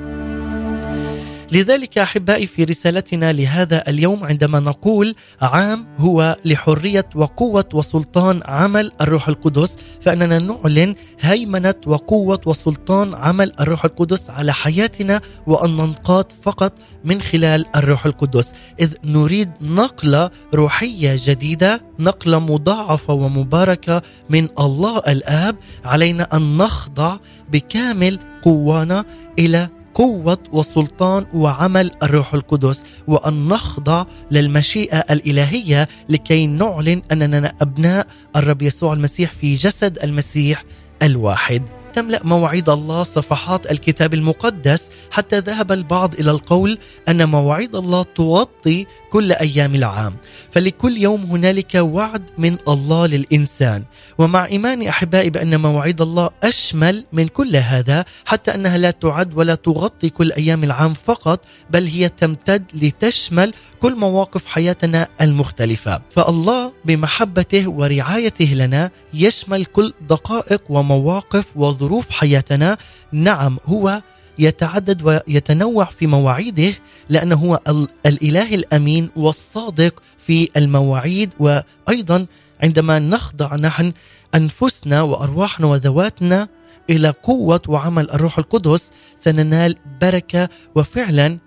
لذلك 1.51 1.97
أحبائي 1.97 2.47
في 2.47 2.63
رسالتنا 2.63 3.33
لهذا 3.33 3.89
اليوم 3.89 4.23
عندما 4.23 4.59
نقول 4.59 5.15
عام 5.41 5.85
هو 5.97 6.37
لحرية 6.45 7.05
وقوة 7.15 7.69
وسلطان 7.73 8.41
عمل 8.45 8.91
الروح 9.01 9.27
القدس 9.27 9.77
فإننا 10.01 10.39
نعلن 10.39 10.95
هيمنة 11.19 11.75
وقوة 11.85 12.41
وسلطان 12.45 13.15
عمل 13.15 13.53
الروح 13.59 13.85
القدس 13.85 14.29
على 14.29 14.53
حياتنا 14.53 15.21
وأن 15.47 15.75
ننقاد 15.75 16.25
فقط 16.41 16.73
من 17.05 17.21
خلال 17.21 17.65
الروح 17.75 18.05
القدس. 18.05 18.53
إذ 18.79 18.93
نريد 19.03 19.51
نقلة 19.61 20.29
روحية 20.53 21.19
جديدة 21.23 21.81
نقلة 21.99 22.39
مضاعفة 22.39 23.13
ومباركة 23.13 24.01
من 24.29 24.47
الله 24.59 24.97
الآب 24.97 25.55
علينا 25.85 26.27
أن 26.33 26.57
نخضع 26.57 27.17
بكامل 27.51 28.19
قوانا 28.43 29.05
إلى 29.39 29.69
قوة 29.93 30.37
وسلطان 30.53 31.25
وعمل 31.33 31.91
الروح 32.03 32.33
القدس 32.33 32.85
وأن 33.07 33.47
نخضع 33.47 34.05
للمشيئة 34.31 34.97
الإلهية 34.97 35.87
لكي 36.09 36.47
نعلن 36.47 37.01
أننا 37.11 37.53
أبناء 37.61 38.07
الرب 38.35 38.61
يسوع 38.61 38.93
المسيح 38.93 39.31
في 39.31 39.55
جسد 39.55 39.99
المسيح 40.03 40.63
الواحد. 41.03 41.78
تملأ 41.93 42.21
مواعيد 42.23 42.69
الله 42.69 43.03
صفحات 43.03 43.71
الكتاب 43.71 44.13
المقدس 44.13 44.89
حتى 45.11 45.39
ذهب 45.39 45.71
البعض 45.71 46.13
إلى 46.13 46.31
القول 46.31 46.77
أن 47.09 47.29
مواعيد 47.29 47.75
الله 47.75 48.03
تغطي 48.15 48.85
كل 49.11 49.31
أيام 49.31 49.75
العام. 49.75 50.15
فلكل 50.51 50.97
يوم 50.97 51.21
هنالك 51.23 51.75
وعد 51.75 52.23
من 52.37 52.57
الله 52.67 53.07
للإنسان. 53.07 53.83
ومع 54.17 54.45
ايماني 54.45 54.89
أحبائي 54.89 55.29
بأن 55.29 55.61
مواعيد 55.61 56.01
الله 56.01 56.29
أشمل 56.43 57.05
من 57.13 57.27
كل 57.27 57.55
هذا 57.55 58.05
حتى 58.25 58.55
أنها 58.55 58.77
لا 58.77 58.91
تعد 58.91 59.37
ولا 59.37 59.55
تغطي 59.55 60.09
كل 60.09 60.31
أيام 60.31 60.63
العام 60.63 60.93
فقط 60.93 61.45
بل 61.69 61.85
هي 61.85 62.09
تمتد 62.09 62.63
لتشمل 62.73 63.53
كل 63.81 63.95
مواقف 63.95 64.45
حياتنا 64.45 65.07
المختلفة. 65.21 66.01
فالله 66.09 66.71
بمحبته 66.85 67.69
ورعايته 67.69 68.53
لنا 68.53 68.91
يشمل 69.13 69.65
كل 69.65 69.93
دقائق 70.09 70.63
ومواقف 70.69 71.45
وظروف 71.55 71.88
حياتنا. 72.09 72.77
نعم 73.11 73.57
هو 73.65 74.01
يتعدد 74.39 75.01
ويتنوع 75.03 75.85
في 75.85 76.07
مواعيده 76.07 76.73
لأنه 77.09 77.35
هو 77.35 77.59
ال- 77.67 77.87
الإله 78.05 78.55
الأمين 78.55 79.09
والصادق 79.15 80.01
في 80.27 80.49
المواعيد. 80.57 81.33
وأيضا 81.39 82.25
عندما 82.63 82.99
نخضع 82.99 83.55
نحن 83.55 83.93
أنفسنا 84.35 85.01
وأرواحنا 85.01 85.67
وذواتنا 85.67 86.47
إلى 86.89 87.09
قوة 87.23 87.61
وعمل 87.67 88.11
الروح 88.11 88.37
القدس 88.37 88.91
سننال 89.23 89.75
بركة. 90.01 90.49
وفعلا 90.75 91.37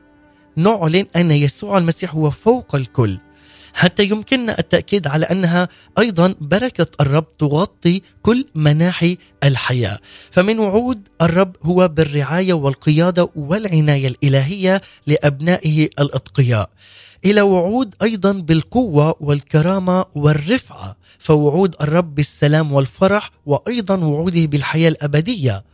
نعلن 0.56 1.06
أن 1.16 1.30
يسوع 1.30 1.78
المسيح 1.78 2.14
هو 2.14 2.30
فوق 2.30 2.74
الكل. 2.74 3.18
حتى 3.74 4.04
يمكننا 4.04 4.58
التأكيد 4.58 5.06
على 5.06 5.26
أنها 5.26 5.68
أيضا 5.98 6.34
بركة 6.40 6.86
الرب 7.00 7.36
تغطي 7.38 8.02
كل 8.22 8.46
مناحي 8.54 9.18
الحياة. 9.44 9.98
فمن 10.30 10.58
وعود 10.58 11.08
الرب 11.22 11.56
هو 11.62 11.88
بالرعاية 11.88 12.52
والقيادة 12.52 13.28
والعناية 13.36 14.08
الإلهية 14.08 14.82
لأبنائه 15.06 15.84
الأتقياء. 15.84 16.70
إلى 17.24 17.40
وعود 17.40 17.94
أيضا 18.02 18.32
بالقوة 18.32 19.14
والكرامة 19.20 20.04
والرفعة 20.14 20.96
فوعود 21.18 21.74
الرب 21.80 22.14
بالسلام 22.14 22.72
والفرح 22.72 23.30
وأيضا 23.46 24.04
وعوده 24.04 24.46
بالحياة 24.46 24.88
الأبدية. 24.88 25.64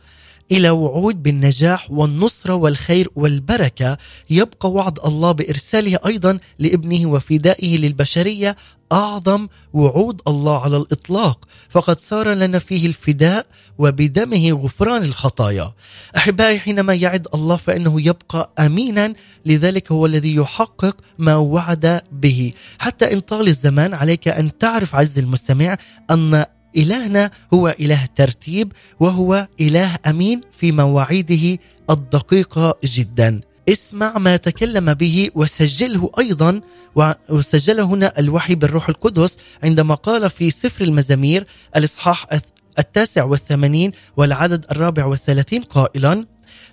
إلى 0.51 0.69
وعود 0.69 1.23
بالنجاح 1.23 1.91
والنصرة 1.91 2.53
والخير 2.53 3.09
والبركة. 3.15 3.97
يبقى 4.29 4.71
وعد 4.71 4.99
الله 5.05 5.31
بإرساله 5.31 5.99
أيضا 6.05 6.39
لابنه 6.59 7.09
وفدائه 7.09 7.77
للبشرية 7.77 8.55
أعظم 8.91 9.47
وعود 9.73 10.21
الله 10.27 10.61
على 10.61 10.77
الإطلاق. 10.77 11.45
فقد 11.69 11.99
صار 11.99 12.29
لنا 12.33 12.59
فيه 12.59 12.87
الفداء 12.87 13.45
وبدمه 13.77 14.51
غفران 14.51 15.03
الخطايا. 15.03 15.73
أحبائي 16.17 16.59
حينما 16.59 16.93
يعد 16.93 17.27
الله 17.33 17.55
فإنه 17.55 18.01
يبقى 18.01 18.51
امينا. 18.59 19.13
لذلك 19.45 19.91
هو 19.91 20.05
الذي 20.05 20.35
يحقق 20.35 20.97
ما 21.17 21.35
وعد 21.35 22.01
به. 22.11 22.53
حتى 22.79 23.13
إن 23.13 23.19
طال 23.19 23.47
الزمان 23.47 23.93
عليك 23.93 24.27
أن 24.27 24.57
تعرف 24.57 24.95
عز 24.95 25.19
المستمع 25.19 25.77
أن 26.11 26.45
إلهنا 26.77 27.31
هو 27.53 27.75
إله 27.79 28.05
ترتيب 28.15 28.71
وهو 28.99 29.47
إله 29.61 29.97
أمين 30.07 30.41
في 30.59 30.71
مواعيده 30.71 31.57
الدقيقة 31.89 32.75
جدا. 32.83 33.41
اسمع 33.69 34.17
ما 34.17 34.37
تكلم 34.37 34.93
به 34.93 35.29
وسجله 35.35 36.11
أيضا 36.19 36.61
وسجله 37.29 37.83
هنا 37.83 38.19
الوحي 38.19 38.55
بالروح 38.55 38.89
القدس 38.89 39.37
عندما 39.63 39.95
قال 39.95 40.29
في 40.29 40.51
سفر 40.51 40.85
المزامير 40.85 41.47
الإصحاح 41.75 42.27
التاسع 42.79 43.23
والثمانين 43.23 43.91
والعدد 44.17 44.65
الرابع 44.71 45.05
والثلاثين 45.05 45.61
قائلا 45.61 46.25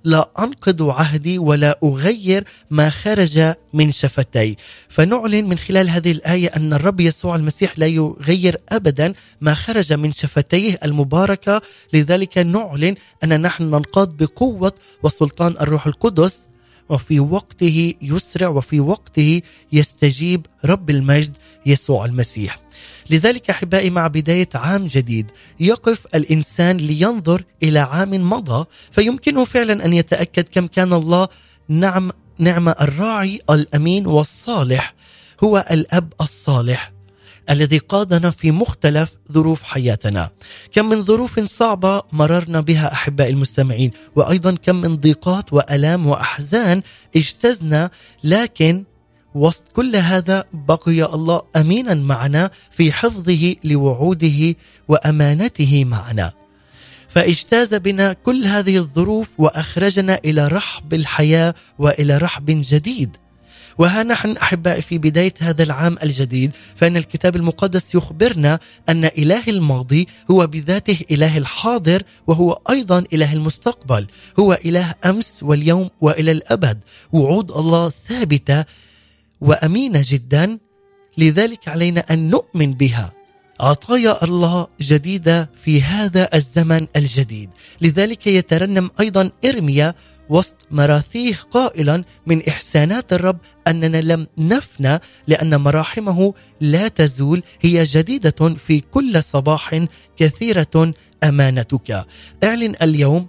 لا 0.06 0.30
انقض 0.38 0.82
عهدي 0.82 1.38
ولا 1.38 1.78
أغير 1.84 2.44
ما 2.70 2.90
خرج 2.90 3.54
من 3.72 3.92
شفتي. 3.92 4.56
فنعلن 4.88 5.48
من 5.48 5.58
خلال 5.58 5.88
هذه 5.90 6.12
الآية 6.12 6.48
أن 6.48 6.72
الرب 6.72 7.00
يسوع 7.00 7.36
المسيح 7.36 7.78
لا 7.78 7.86
يغير 7.86 8.60
ابدا 8.68 9.12
ما 9.40 9.54
خرج 9.54 9.92
من 9.92 10.12
شفتيه 10.12 10.78
المباركة. 10.84 11.62
لذلك 11.92 12.38
نعلن 12.38 12.94
أن 13.24 13.40
نحن 13.40 13.64
ننقاد 13.64 14.08
بقوة 14.08 14.72
وسلطان 15.02 15.54
الروح 15.60 15.86
القدس 15.86 16.46
وفي 16.88 17.20
وقته 17.20 17.94
يسرع 18.02 18.48
وفي 18.48 18.80
وقته 18.80 19.42
يستجيب 19.72 20.46
رب 20.64 20.90
المجد 20.90 21.36
يسوع 21.66 22.04
المسيح. 22.04 22.58
لذلك 23.10 23.50
أحبائي 23.50 23.90
مع 23.90 24.06
بداية 24.06 24.48
عام 24.54 24.86
جديد 24.86 25.30
يقف 25.60 26.06
الإنسان 26.14 26.76
لينظر 26.76 27.42
إلى 27.62 27.78
عام 27.78 28.30
مضى 28.30 28.64
فيمكنه 28.90 29.44
فعلا 29.44 29.84
أن 29.84 29.92
يتأكد 29.92 30.48
كم 30.48 30.66
كان 30.66 30.92
الله 30.92 31.28
نعم 31.68 32.10
نعم 32.38 32.68
الراعي 32.68 33.40
الأمين 33.50 34.06
والصالح 34.06 34.94
هو 35.44 35.66
الأب 35.70 36.12
الصالح. 36.20 36.95
الذي 37.50 37.78
قادنا 37.78 38.30
في 38.30 38.50
مختلف 38.50 39.12
ظروف 39.32 39.62
حياتنا. 39.62 40.30
كم 40.72 40.88
من 40.88 41.02
ظروف 41.02 41.40
صعبة 41.40 42.02
مررنا 42.12 42.60
بها 42.60 42.92
أحباء 42.92 43.30
المستمعين 43.30 43.90
وأيضا 44.16 44.54
كم 44.54 44.76
من 44.76 44.96
ضيقات 44.96 45.52
وألام 45.52 46.06
وأحزان 46.06 46.82
اجتزنا 47.16 47.90
لكن 48.24 48.84
وسط 49.34 49.62
كل 49.72 49.96
هذا 49.96 50.44
بقي 50.52 51.14
الله 51.14 51.42
امينا 51.56 51.94
معنا 51.94 52.50
في 52.70 52.92
حفظه 52.92 53.56
لوعوده 53.64 54.54
وأمانته 54.88 55.84
معنا. 55.84 56.32
فاجتاز 57.08 57.74
بنا 57.74 58.12
كل 58.12 58.44
هذه 58.44 58.76
الظروف 58.76 59.30
وأخرجنا 59.38 60.20
إلى 60.24 60.48
رحب 60.48 60.94
الحياة 60.94 61.54
وإلى 61.78 62.18
رحب 62.18 62.44
جديد. 62.48 63.16
وها 63.78 64.02
نحن 64.02 64.30
أحبائي 64.36 64.82
في 64.82 64.98
بداية 64.98 65.34
هذا 65.40 65.62
العام 65.62 65.96
الجديد 66.02 66.52
فإن 66.76 66.96
الكتاب 66.96 67.36
المقدس 67.36 67.94
يخبرنا 67.94 68.58
أن 68.88 69.04
إله 69.04 69.42
الماضي 69.48 70.08
هو 70.30 70.46
بذاته 70.46 70.98
إله 71.10 71.38
الحاضر 71.38 72.02
وهو 72.26 72.60
أيضا 72.70 73.04
إله 73.12 73.32
المستقبل 73.32 74.06
هو 74.38 74.58
إله 74.64 74.94
أمس 75.04 75.42
واليوم 75.42 75.90
وإلى 76.00 76.32
الأبد 76.32 76.78
وعود 77.12 77.50
الله 77.50 77.92
ثابتة 78.08 78.64
وأمينة 79.40 80.02
جدا 80.04 80.58
لذلك 81.18 81.68
علينا 81.68 82.00
أن 82.10 82.30
نؤمن 82.30 82.74
بها. 82.74 83.12
عطايا 83.60 84.24
الله 84.24 84.66
جديدة 84.80 85.50
في 85.64 85.82
هذا 85.82 86.28
الزمن 86.34 86.86
الجديد. 86.96 87.50
لذلك 87.80 88.26
يترنم 88.26 88.90
أيضا 89.00 89.30
إرميا 89.44 89.94
وسط 90.28 90.54
مراثيه 90.70 91.34
قائلا 91.50 92.04
من 92.26 92.48
إحسانات 92.48 93.12
الرب 93.12 93.38
أننا 93.68 94.00
لم 94.00 94.26
نفنى 94.38 94.98
لأن 95.26 95.60
مراحمه 95.60 96.34
لا 96.60 96.88
تزول 96.88 97.42
هي 97.60 97.84
جديدة 97.84 98.56
في 98.66 98.80
كل 98.80 99.22
صباح 99.22 99.86
كثيرة 100.16 100.94
أمانتك. 101.24 102.06
اعلن 102.44 102.74
اليوم 102.82 103.28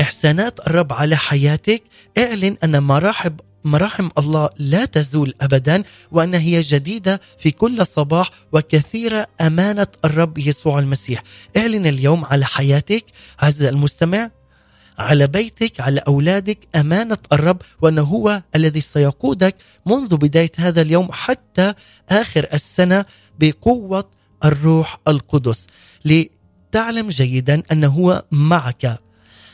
إحسانات 0.00 0.60
الرب 0.66 0.92
على 0.92 1.16
حياتك. 1.16 1.82
اعلن 2.18 2.56
أن 2.64 2.82
مراحب 2.82 3.40
مراحم 3.64 4.08
الله 4.18 4.48
لا 4.58 4.84
تزول 4.84 5.34
ابدا 5.40 5.82
وأن 6.12 6.34
هي 6.34 6.60
جديدة 6.60 7.20
في 7.38 7.50
كل 7.50 7.86
صباح 7.86 8.30
وكثيرة 8.52 9.26
أمانة 9.40 9.86
الرب 10.04 10.38
يسوع 10.38 10.78
المسيح. 10.78 11.22
اعلن 11.56 11.86
اليوم 11.86 12.24
على 12.24 12.44
حياتك. 12.44 13.04
عز 13.40 13.62
المستمع 13.62 14.30
على 15.00 15.26
بيتك 15.26 15.80
على 15.80 16.00
أولادك 16.08 16.58
أمانة 16.76 17.18
الرب 17.32 17.62
وانه 17.82 18.02
هو 18.02 18.42
الذي 18.54 18.80
سيقودك 18.80 19.56
منذ 19.86 20.16
بداية 20.16 20.50
هذا 20.56 20.82
اليوم 20.82 21.08
حتى 21.12 21.74
آخر 22.10 22.46
السنة 22.52 23.04
بقوة 23.40 24.10
الروح 24.44 24.98
القدس. 25.08 25.66
لتعلم 26.04 27.08
جيدا 27.08 27.62
انه 27.72 27.88
هو 27.88 28.24
معك. 28.30 28.98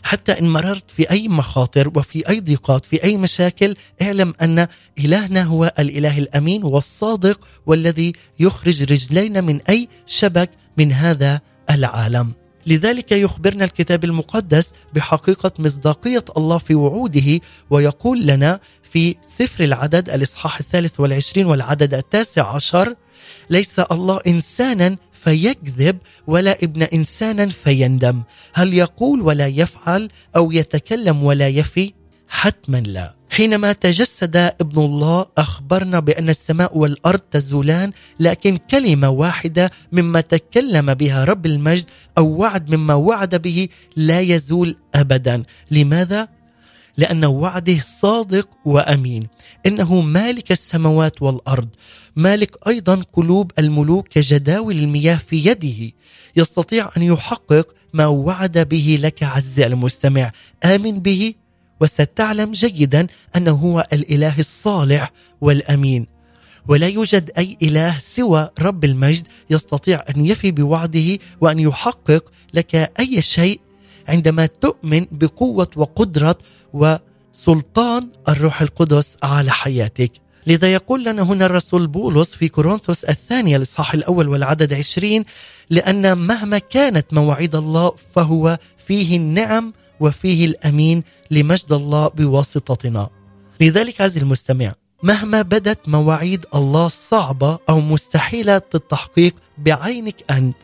حتى 0.03 0.33
إن 0.39 0.49
مررت 0.49 0.91
في 0.91 1.11
أي 1.11 1.29
مخاطر 1.29 1.93
وفي 1.97 2.29
أي 2.29 2.41
ضيقات 2.41 2.85
في 2.85 3.05
أي 3.05 3.17
مشاكل 3.17 3.75
اعلم 4.03 4.35
أن 4.43 4.67
إلهنا 4.99 5.43
هو 5.43 5.73
الإله 5.79 6.19
الأمين 6.19 6.65
والصادق 6.65 7.49
والذي 7.67 8.13
يخرج 8.41 8.83
رجلينا 8.93 9.41
من 9.41 9.61
أي 9.69 9.89
شبك 10.07 10.51
من 10.77 10.93
هذا 10.93 11.41
العالم. 11.71 12.46
لذلك 12.67 13.13
يخبرنا 13.13 13.65
الكتاب 13.65 14.05
المقدس 14.05 14.73
بحقيقة 14.95 15.53
مصداقية 15.59 16.25
الله 16.37 16.59
في 16.59 16.75
وعوده 16.75 17.41
ويقول 17.71 18.27
لنا 18.27 18.61
في 18.83 19.17
سفر 19.23 19.65
العدد 19.65 20.11
الإصحاح 20.11 20.59
الثالث 20.59 21.01
والعشرين 21.01 21.47
والعدد 21.47 21.95
التاسع 21.95 22.55
عشر 22.55 22.95
ليس 23.51 23.79
الله 23.79 24.21
إنسانا 24.27 24.97
فيكذب 25.13 25.99
ولا 26.27 26.59
ابن 26.63 26.83
إنسانا 26.83 27.47
فيندم. 27.47 28.23
هل 28.55 28.75
يقول 28.75 29.21
ولا 29.21 29.47
يفعل 29.47 30.09
أو 30.37 30.53
يتكلم 30.53 31.23
ولا 31.23 31.49
يفي؟ 31.49 31.93
حتما 32.29 32.81
لا. 32.81 33.17
حينما 33.31 33.73
تجسد 33.73 34.37
ابن 34.37 34.85
الله 34.85 35.27
أخبرنا 35.39 36.01
بأن 36.01 36.29
السماء 36.29 36.79
والأرض 36.79 37.19
تزولان 37.19 37.93
لكن 38.21 38.57
كلمة 38.57 39.09
واحدة 39.09 39.71
مما 39.93 40.21
تكلم 40.21 40.95
بها 40.95 41.25
رب 41.25 41.47
المجد 41.47 41.85
أو 42.19 42.27
وعد 42.29 42.75
مما 42.75 42.95
وعد 42.95 43.35
به 43.35 43.69
لا 43.97 44.21
يزول 44.21 44.77
ابدا. 44.95 45.43
لماذا؟ 45.71 46.29
لأن 46.97 47.25
وعده 47.25 47.81
صادق 48.01 48.49
وأمين. 48.65 49.23
إنه 49.67 50.01
مالك 50.01 50.53
السماوات 50.53 51.23
والأرض 51.23 51.69
مالك 52.17 52.69
أيضا 52.69 53.03
قلوب 53.12 53.53
الملوك 53.59 54.09
كجداول 54.09 54.79
المياه 54.79 55.17
في 55.17 55.47
يده. 55.47 55.93
يستطيع 56.37 56.91
أن 56.97 57.03
يحقق 57.03 57.75
ما 57.93 58.07
وعد 58.07 58.59
به 58.59 58.99
لك 59.03 59.23
عز 59.23 59.61
المستمع. 59.61 60.33
آمن 60.65 61.01
به. 61.01 61.35
وستعلم 61.81 62.53
جيدا 62.53 63.07
أنه 63.37 63.53
هو 63.53 63.87
الإله 63.93 64.39
الصالح 64.39 65.12
والأمين. 65.41 66.07
ولا 66.69 66.87
يوجد 66.89 67.31
أي 67.39 67.57
إله 67.62 67.99
سوى 67.99 68.51
رب 68.61 68.85
المجد 68.85 69.27
يستطيع 69.51 70.03
أن 70.17 70.27
يفي 70.27 70.51
بوعده 70.51 71.19
وأن 71.41 71.59
يحقق 71.59 72.25
لك 72.55 72.75
أي 72.75 73.23
شيء 73.23 73.61
عندما 74.09 74.47
تؤمن 74.47 75.07
بقوة 75.12 75.71
وقدرة 75.77 76.39
وسلطان 76.73 78.09
الروح 78.29 78.62
القدس 78.62 79.17
على 79.23 79.51
حياتك. 79.51 80.12
لذا 80.47 80.73
يقول 80.73 81.05
لنا 81.05 81.23
هنا 81.23 81.47
الرسول 81.47 81.87
بولس 81.87 82.35
في 82.35 82.49
كورنثوس 82.49 83.05
الثانية 83.05 83.57
الإصحاح 83.57 83.95
الأول 83.95 84.29
والعدد 84.29 84.73
عشرين 84.73 85.25
لأن 85.71 86.19
مهما 86.19 86.59
كانت 86.59 87.15
مواعيد 87.15 87.55
الله 87.55 87.93
فهو 88.15 88.59
فيه 88.87 89.17
النعم 89.17 89.73
وفيه 90.01 90.45
الأمين 90.47 91.03
لمجد 91.31 91.73
الله 91.73 92.09
بواسطتنا. 92.09 93.09
لذلك 93.61 94.01
عزيزي 94.01 94.21
المستمع 94.21 94.73
مهما 95.03 95.43
بدت 95.43 95.89
مواعيد 95.89 96.47
الله 96.55 96.89
صعبة 96.89 97.59
أو 97.69 97.81
مستحيلة 97.81 98.63
التحقيق 98.75 99.35
بعينك 99.59 100.25
أنت 100.31 100.57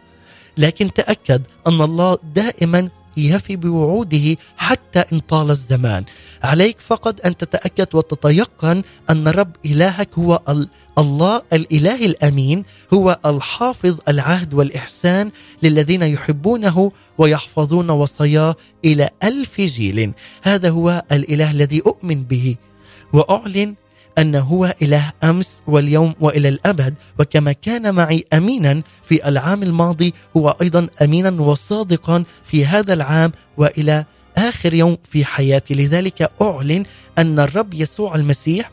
لكن 0.58 0.92
تأكد 0.92 1.42
أن 1.66 1.80
الله 1.80 2.18
دائما 2.34 2.90
يفي 3.16 3.56
بوعوده 3.56 4.36
حتى 4.56 5.04
إن 5.12 5.18
طال 5.18 5.50
الزمان. 5.50 6.04
عليك 6.42 6.76
فقط 6.80 7.26
أن 7.26 7.36
تتأكد 7.36 7.86
وتتيقن 7.94 8.82
أن 9.10 9.28
رب 9.28 9.56
إلهك 9.66 10.08
هو 10.18 10.40
ال- 10.48 10.68
الله 10.98 11.42
الإله 11.52 12.06
الأمين 12.06 12.64
هو 12.94 13.18
الحافظ 13.26 13.98
العهد 14.08 14.54
والإحسان 14.54 15.30
للذين 15.62 16.02
يحبونه 16.02 16.92
ويحفظون 17.18 17.90
وصاياه 17.90 18.56
إلى 18.84 19.10
ألف 19.22 19.60
جيل. 19.60 20.12
هذا 20.42 20.70
هو 20.70 21.02
الإله 21.12 21.50
الذي 21.50 21.82
أؤمن 21.86 22.24
به. 22.24 22.56
وأعلن 23.12 23.74
انه 24.18 24.40
هو 24.40 24.74
إله 24.82 25.12
أمس 25.24 25.62
واليوم 25.66 26.14
وإلى 26.20 26.48
الأبد 26.48 26.94
وكما 27.18 27.52
كان 27.52 27.94
معي 27.94 28.24
امينا 28.32 28.82
في 29.04 29.28
العام 29.28 29.62
الماضي 29.62 30.14
هو 30.36 30.56
أيضا 30.62 30.88
امينا 31.02 31.30
وصادقا 31.42 32.24
في 32.44 32.66
هذا 32.66 32.94
العام 32.94 33.32
وإلى 33.56 34.04
آخر 34.36 34.74
يوم 34.74 34.96
في 35.10 35.24
حياتي. 35.24 35.74
لذلك 35.74 36.30
أعلن 36.42 36.84
أن 37.18 37.40
الرب 37.40 37.74
يسوع 37.74 38.14
المسيح 38.14 38.70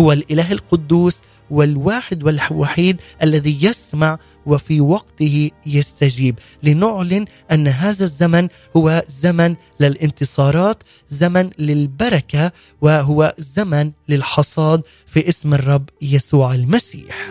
هو 0.00 0.12
الإله 0.12 0.52
القدوس 0.52 1.20
والواحد 1.50 2.22
والوحيد 2.22 3.00
الذي 3.22 3.64
يسمع 3.64 4.18
وفي 4.46 4.80
وقته 4.80 5.50
يستجيب. 5.66 6.38
لنعلن 6.62 7.24
أن 7.52 7.68
هذا 7.68 8.04
الزمن 8.04 8.48
هو 8.76 9.02
زمن 9.08 9.56
للانتصارات 9.80 10.82
زمن 11.08 11.50
للبركة 11.58 12.52
وهو 12.80 13.34
زمن 13.38 13.92
للحصاد 14.08 14.82
في 15.06 15.28
اسم 15.28 15.54
الرب 15.54 15.88
يسوع 16.02 16.54
المسيح. 16.54 17.30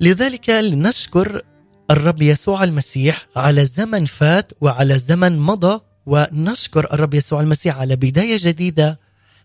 لذلك 0.00 0.50
لنشكر 0.50 1.42
الرب 1.90 2.22
يسوع 2.22 2.64
المسيح 2.64 3.26
على 3.36 3.66
زمن 3.66 4.04
فات 4.04 4.52
وعلى 4.60 4.98
زمن 4.98 5.38
مضى 5.38 5.80
ونشكر 6.06 6.92
الرب 6.92 7.14
يسوع 7.14 7.40
المسيح 7.40 7.76
على 7.76 7.96
بداية 7.96 8.36
جديدة 8.40 9.00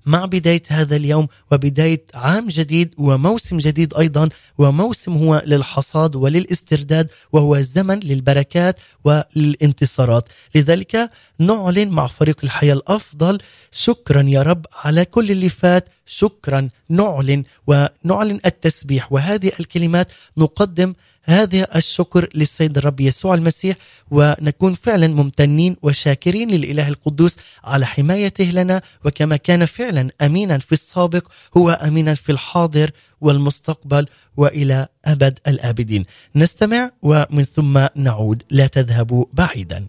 مع 0.07 0.25
بداية 0.25 0.61
هذا 0.67 0.95
اليوم 0.95 1.27
وبداية 1.51 2.03
عام 2.13 2.47
جديد 2.47 2.93
وموسم 2.97 3.57
جديد 3.57 3.93
أيضا 3.93 4.29
وموسم 4.57 5.13
هو 5.13 5.41
للحصاد 5.45 6.15
وللاسترداد 6.15 7.09
وهو 7.31 7.57
زمن 7.57 7.99
للبركات 7.99 8.79
وللانتصارات 9.03 10.29
لذلك 10.55 11.11
نعلن 11.39 11.89
مع 11.89 12.07
فريق 12.07 12.37
الحياة 12.43 12.73
الأفضل. 12.73 13.39
شكرا 13.71 14.21
يا 14.21 14.41
رب 14.41 14.65
على 14.73 15.05
كل 15.05 15.31
اللي 15.31 15.49
فات. 15.49 15.89
شكرا. 16.05 16.69
نعلن 16.89 17.43
ونعلن 17.67 18.39
التسبيح. 18.45 19.11
وهذه 19.11 19.51
الكلمات 19.59 20.11
نقدم 20.37 20.93
هذا 21.23 21.75
الشكر 21.75 22.29
للسيد 22.35 22.77
الرب 22.77 22.99
يسوع 22.99 23.33
المسيح 23.33 23.75
ونكون 24.11 24.73
فعلا 24.73 25.07
ممتنين 25.07 25.75
وشاكرين 25.81 26.51
للإله 26.51 26.87
القدوس 26.87 27.35
على 27.63 27.85
حمايته 27.85 28.43
لنا. 28.43 28.81
وكما 29.05 29.37
كان 29.37 29.65
فعلا 29.65 30.09
امينا 30.21 30.57
في 30.57 30.71
السابق 30.71 31.27
هو 31.57 31.69
امينا 31.69 32.13
في 32.13 32.31
الحاضر 32.31 32.91
والمستقبل 33.21 34.05
وإلى 34.37 34.87
أبد 35.05 35.39
الآبدين. 35.47 36.05
نستمع 36.35 36.91
ومن 37.01 37.43
ثم 37.43 37.87
نعود. 37.95 38.43
لا 38.49 38.67
تذهبوا 38.67 39.25
بعيدا. 39.33 39.87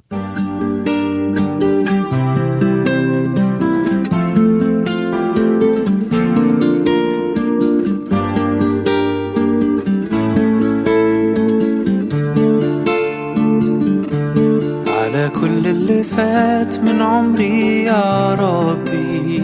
كل 15.26 15.66
اللي 15.66 16.04
فات 16.04 16.78
من 16.78 17.02
عمري 17.02 17.82
يا 17.82 18.34
ربي. 18.34 19.42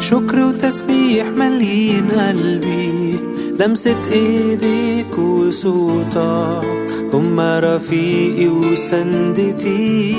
شكر 0.00 0.38
وتسبيح 0.38 1.26
مليين 1.26 2.08
قلبي. 2.10 3.20
لمسة 3.60 3.96
إيديك 4.12 5.18
وصوتك. 5.18 6.84
هما 7.12 7.60
رفيقي 7.60 8.48
وسندتي. 8.48 10.14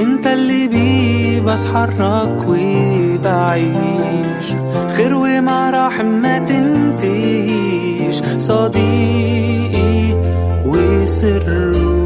أنت 0.00 0.26
اللي 0.26 0.68
بيه 0.68 1.40
بتحرك 1.40 2.46
وبعيش. 2.48 3.64
خير 4.96 5.14
ومراحم 5.14 6.06
ما 6.06 6.38
تنتهي 6.38 8.12
صديقي 8.38 10.14
وسر 10.66 11.99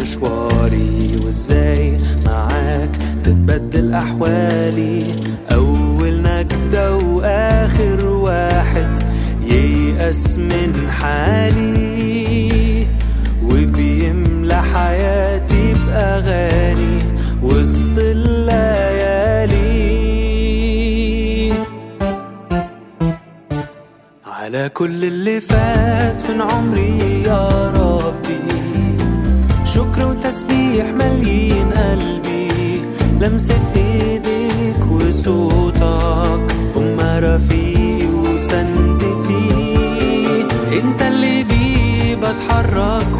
مشواري 0.00 1.20
وازاي 1.24 1.96
معاك 2.26 2.90
تتبدل 3.22 3.94
أحوالي؟ 3.94 5.02
أول 5.52 6.22
نجده 6.22 6.96
وآخر 6.96 8.06
واحد 8.06 8.98
ييأس 9.50 10.38
من 10.38 10.90
حالي 10.90 12.86
وبيملى 13.44 14.62
حياتي 14.74 15.74
بأغاني 15.74 16.98
وسط 17.42 17.96
الليالي. 17.98 19.66
على 24.26 24.68
كل 24.74 25.04
اللي 25.04 25.40
فات 25.40 26.30
من 26.30 26.40
عمري 26.40 27.22
يا 27.22 27.70
ربي 27.70 28.25
شكر 29.76 30.06
وتسبيح 30.06 30.86
مليين 30.86 31.70
قلبي. 31.72 32.82
لمسة 33.20 33.60
ايديك 33.76 34.90
وصوتك 34.90 36.54
هما 36.76 37.18
رفيقي 37.18 38.06
وسندتي. 38.06 39.50
انت 40.80 41.02
اللي 41.02 41.44
بيه 41.44 42.14
بتحرك 42.14 43.15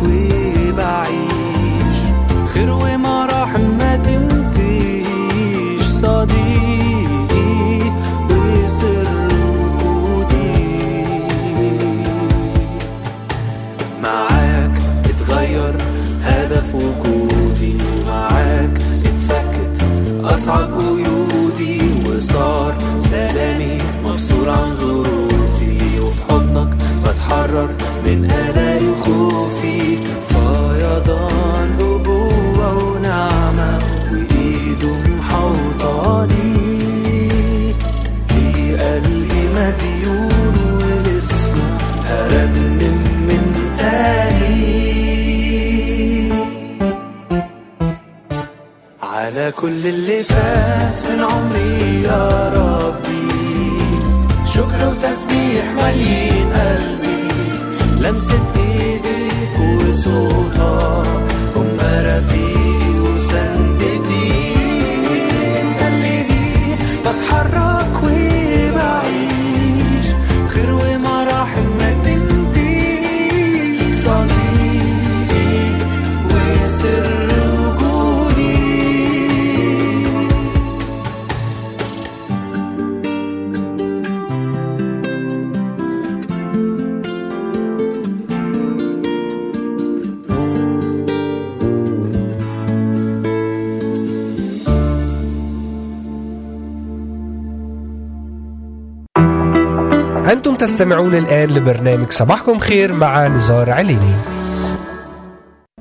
تستمعون 101.07 101.25
الآن 101.25 101.51
لبرنامج 101.51 102.11
صباحكم 102.11 102.59
خير 102.59 102.93
مع 102.93 103.29
نزار 103.29 103.71
عليني. 103.71 104.15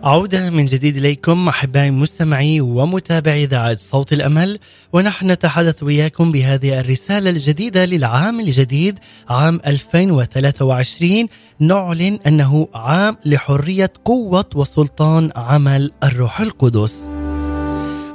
عودة 0.04 0.50
من 0.50 0.66
جديد 0.66 0.98
إليكم 0.98 1.48
أحبائي 1.48 1.92
مستمعي 1.92 2.62
ومتابعي 2.62 3.44
إذاعة 3.44 3.76
صوت 3.76 4.14
الأمل 4.14 4.60
ونحن 4.94 5.32
نتحدث 5.32 5.84
وياكم 5.84 6.32
بهذه 6.32 6.80
الرسالة 6.80 7.30
الجديدة 7.30 7.86
للعام 7.86 8.40
الجديد 8.40 9.00
عام 9.30 9.60
2023 9.68 11.28
نعلن 11.60 12.20
أنه 12.28 12.68
عام 12.76 13.18
لحرية 13.26 13.92
قوة 14.06 14.46
وسلطان 14.56 15.32
عمل 15.36 15.92
الروح 16.04 16.42
القدس. 16.42 17.15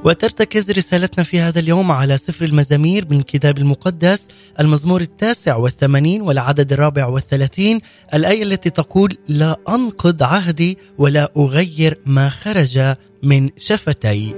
وترتكز 0.05 0.71
رسالتنا 0.71 1.25
في 1.25 1.41
هذا 1.41 1.59
اليوم 1.61 1.93
على 1.93 2.17
سفر 2.17 2.45
المزامير 2.45 3.07
من 3.11 3.19
الكتاب 3.19 3.59
المقدس 3.59 4.29
المزمور 4.61 5.01
التاسع 5.01 5.57
والثمانين 5.57 6.23
والعدد 6.23 6.73
الرابع 6.73 7.07
والثلاثين 7.07 7.81
الآية 8.15 8.43
التي 8.43 8.71
تقول 8.71 9.17
لا 9.29 9.57
أنقض 9.69 10.23
عهدي 10.23 10.79
ولا 10.99 11.33
أغير 11.37 11.99
ما 12.07 12.29
خرج 12.29 12.97
من 13.23 13.51
شفتي. 13.59 14.35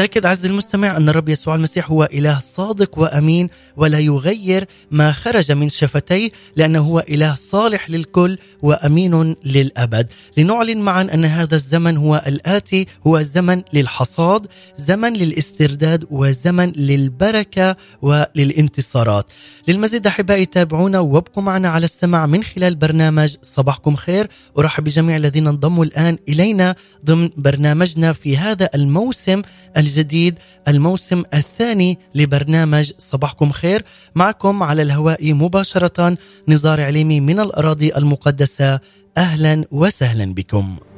تأكد 0.00 0.26
عز 0.26 0.46
المستمع 0.46 0.96
أن 0.96 1.08
الرب 1.08 1.28
يسوع 1.28 1.54
المسيح 1.54 1.90
هو 1.90 2.08
إله 2.12 2.38
صادق 2.38 2.98
وأمين 2.98 3.48
ولا 3.76 3.98
يغير 3.98 4.64
ما 4.90 5.12
خرج 5.12 5.52
من 5.52 5.68
شفتيه 5.68 6.30
لأنه 6.56 6.80
هو 6.80 7.04
إله 7.08 7.34
صالح 7.40 7.90
للكل 7.90 8.38
وأمين 8.62 9.36
للأبد. 9.44 10.06
لنعلن 10.36 10.78
معا 10.78 11.02
أن 11.02 11.24
هذا 11.24 11.54
الزمن 11.54 11.96
هو 11.96 12.22
الآتي 12.26 12.86
هو 13.06 13.22
زمن 13.22 13.62
للحصاد 13.72 14.46
زمن 14.78 15.12
للاسترداد 15.12 16.06
وزمن 16.10 16.72
للبركة 16.72 17.76
وللانتصارات. 18.02 19.26
للمزيد 19.68 20.06
أحبائي 20.06 20.46
تابعونا 20.46 20.98
وابقوا 20.98 21.42
معنا 21.42 21.68
على 21.68 21.84
السمع 21.84 22.26
من 22.26 22.44
خلال 22.44 22.74
برنامج 22.74 23.36
صباحكم 23.42 23.96
خير. 23.96 24.28
أرحب 24.58 24.84
بجميع 24.84 25.16
الذين 25.16 25.46
انضموا 25.46 25.84
الآن 25.84 26.18
إلينا 26.28 26.74
ضمن 27.04 27.30
برنامجنا 27.36 28.12
في 28.12 28.36
هذا 28.36 28.70
الموسم 28.74 29.42
الجديد 29.90 30.38
الموسم 30.68 31.22
الثاني 31.34 31.98
لبرنامج 32.14 32.92
صباحكم 32.98 33.50
خير. 33.50 33.84
معكم 34.14 34.62
على 34.62 34.82
الهواء 34.82 35.34
مباشرة 35.34 36.16
نزار 36.48 36.80
عليمي 36.80 37.20
من 37.20 37.40
الأراضي 37.40 37.96
المقدسة. 37.96 38.80
أهلا 39.18 39.64
وسهلا 39.70 40.34
بكم. 40.34 40.89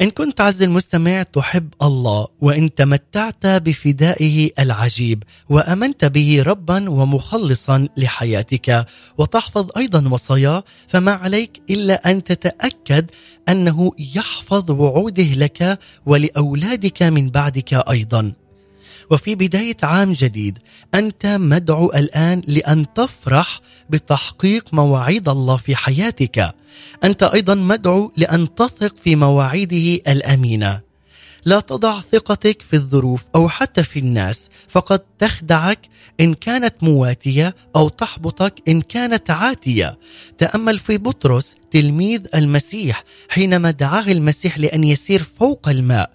إن 0.00 0.10
كنت 0.10 0.40
عز 0.40 0.62
المستمع 0.62 1.22
تحب 1.22 1.74
الله 1.82 2.26
وإن 2.40 2.74
تمتعت 2.74 3.46
بفدائه 3.46 4.50
العجيب 4.58 5.22
وأمنت 5.48 6.04
به 6.04 6.42
ربا 6.42 6.90
ومخلصا 6.90 7.88
لحياتك 7.96 8.86
وتحفظ 9.18 9.70
أيضا 9.76 10.08
وصاياه 10.08 10.64
فما 10.88 11.12
عليك 11.12 11.62
إلا 11.70 12.10
أن 12.10 12.24
تتأكد 12.24 13.10
أنه 13.48 13.92
يحفظ 14.16 14.70
وعوده 14.70 15.22
لك 15.34 15.78
ولأولادك 16.06 17.02
من 17.02 17.30
بعدك 17.30 17.74
أيضا. 17.74 18.32
وفي 19.10 19.34
بداية 19.34 19.76
عام 19.82 20.12
جديد 20.12 20.58
أنت 20.94 21.26
مدعو 21.26 21.86
الآن 21.86 22.42
لأن 22.46 22.86
تفرح 22.94 23.60
بتحقيق 23.90 24.74
مواعيد 24.74 25.28
الله 25.28 25.56
في 25.56 25.76
حياتك. 25.76 26.54
أنت 27.04 27.22
أيضا 27.22 27.54
مدعو 27.54 28.12
لأن 28.16 28.54
تثق 28.54 28.96
في 29.04 29.16
مواعيده 29.16 30.12
الأمينة. 30.12 30.89
لا 31.44 31.60
تضع 31.60 32.00
ثقتك 32.00 32.62
في 32.62 32.76
الظروف 32.76 33.24
أو 33.34 33.48
حتى 33.48 33.82
في 33.82 33.98
الناس 33.98 34.48
فقد 34.68 35.00
تخدعك 35.18 35.78
إن 36.20 36.34
كانت 36.34 36.82
مواتية 36.82 37.54
أو 37.76 37.88
تحبطك 37.88 38.54
إن 38.68 38.80
كانت 38.80 39.30
عاتية. 39.30 39.98
تأمل 40.38 40.78
في 40.78 40.98
بطرس 40.98 41.54
تلميذ 41.70 42.20
المسيح 42.34 43.04
حينما 43.28 43.70
دعاه 43.70 44.12
المسيح 44.12 44.58
لأن 44.58 44.84
يسير 44.84 45.22
فوق 45.22 45.68
الماء. 45.68 46.10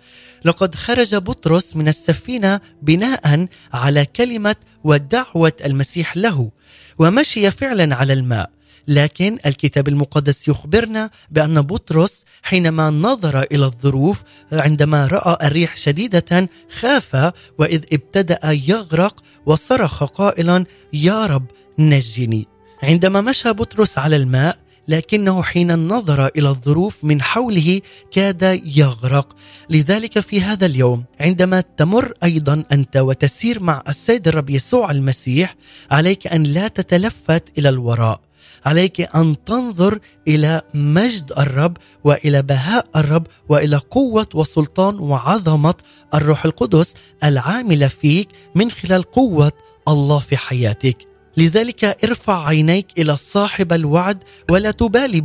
لقد 0.46 0.76
خرج 0.76 1.16
بطرس 1.16 1.76
من 1.76 1.88
السفينة 1.88 2.60
بناء 2.82 3.48
على 3.74 4.06
كلمة 4.06 4.56
ودعوة 4.84 5.54
المسيح 5.66 6.18
له 6.18 6.52
ومشي 7.00 7.52
فعلا 7.52 7.96
على 7.96 8.14
الماء. 8.14 8.55
لكن 8.88 9.38
الكتاب 9.46 9.88
المقدس 9.88 10.48
يخبرنا 10.48 11.10
بأن 11.32 11.62
بطرس 11.62 12.26
حينما 12.44 12.90
نظر 12.90 13.42
إلى 13.42 13.66
الظروف 13.66 14.24
عندما 14.52 15.08
رأى 15.08 15.48
الريح 15.48 15.78
شديدة 15.78 16.50
خاف 16.80 17.34
وإذ 17.60 17.84
ابتدأ 17.94 18.40
يغرق 18.44 19.24
وصرخ 19.46 20.04
قائلا 20.04 20.66
يا 20.94 21.26
رب 21.26 21.46
نجني. 21.80 22.48
عندما 22.84 23.22
مشى 23.22 23.54
بطرس 23.54 23.98
على 23.98 24.16
الماء 24.16 24.58
لكنه 24.88 25.44
حين 25.44 25.88
نظر 25.88 26.28
إلى 26.28 26.50
الظروف 26.50 27.04
من 27.04 27.22
حوله 27.22 27.82
كاد 28.12 28.62
يغرق. 28.66 29.36
لذلك 29.70 30.20
في 30.20 30.42
هذا 30.42 30.66
اليوم 30.66 31.04
عندما 31.20 31.64
تمر 31.78 32.14
أيضا 32.24 32.64
أنت 32.72 32.98
وتسير 32.98 33.64
مع 33.64 33.84
السيد 33.88 34.28
الرب 34.28 34.50
يسوع 34.50 34.92
المسيح 34.92 35.56
عليك 35.92 36.28
أن 36.28 36.44
لا 36.44 36.68
تتلفت 36.68 37.58
إلى 37.58 37.70
الوراء. 37.70 38.25
عليك 38.66 39.02
أن 39.16 39.36
تنظر 39.46 40.00
إلى 40.28 40.62
مجد 40.74 41.32
الرب 41.38 41.78
وإلى 42.04 42.42
بهاء 42.42 42.88
الرب 42.96 43.28
وإلى 43.50 43.78
قوة 43.78 44.28
وسلطان 44.34 45.00
وعظمة 45.00 45.76
الروح 46.14 46.46
القدس 46.46 46.94
العاملة 47.24 47.88
فيك 47.88 48.30
من 48.56 48.72
خلال 48.72 49.04
قوة 49.04 49.52
الله 49.88 50.20
في 50.20 50.38
حياتك. 50.38 50.98
لذلك 51.38 51.84
ارفع 51.84 52.48
عينيك 52.48 52.88
إلى 52.98 53.18
صاحب 53.18 53.74
الوعد 53.74 54.24
ولا 54.50 54.72
تبالي 54.72 55.22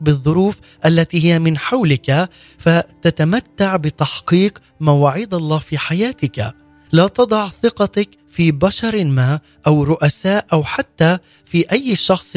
بالظروف 0.00 0.60
التي 0.86 1.24
هي 1.24 1.38
من 1.38 1.58
حولك 1.58 2.28
فتتمتع 2.58 3.76
بتحقيق 3.76 4.58
مواعيد 4.80 5.34
الله 5.34 5.58
في 5.58 5.78
حياتك. 5.78 6.54
لا 6.92 7.06
تضع 7.06 7.48
ثقتك 7.62 8.08
في 8.30 8.52
بشر 8.52 9.04
ما 9.04 9.40
أو 9.66 9.82
رؤساء 9.82 10.46
أو 10.52 10.64
حتى 10.64 11.18
في 11.44 11.72
أي 11.72 11.96
شخص 11.96 12.36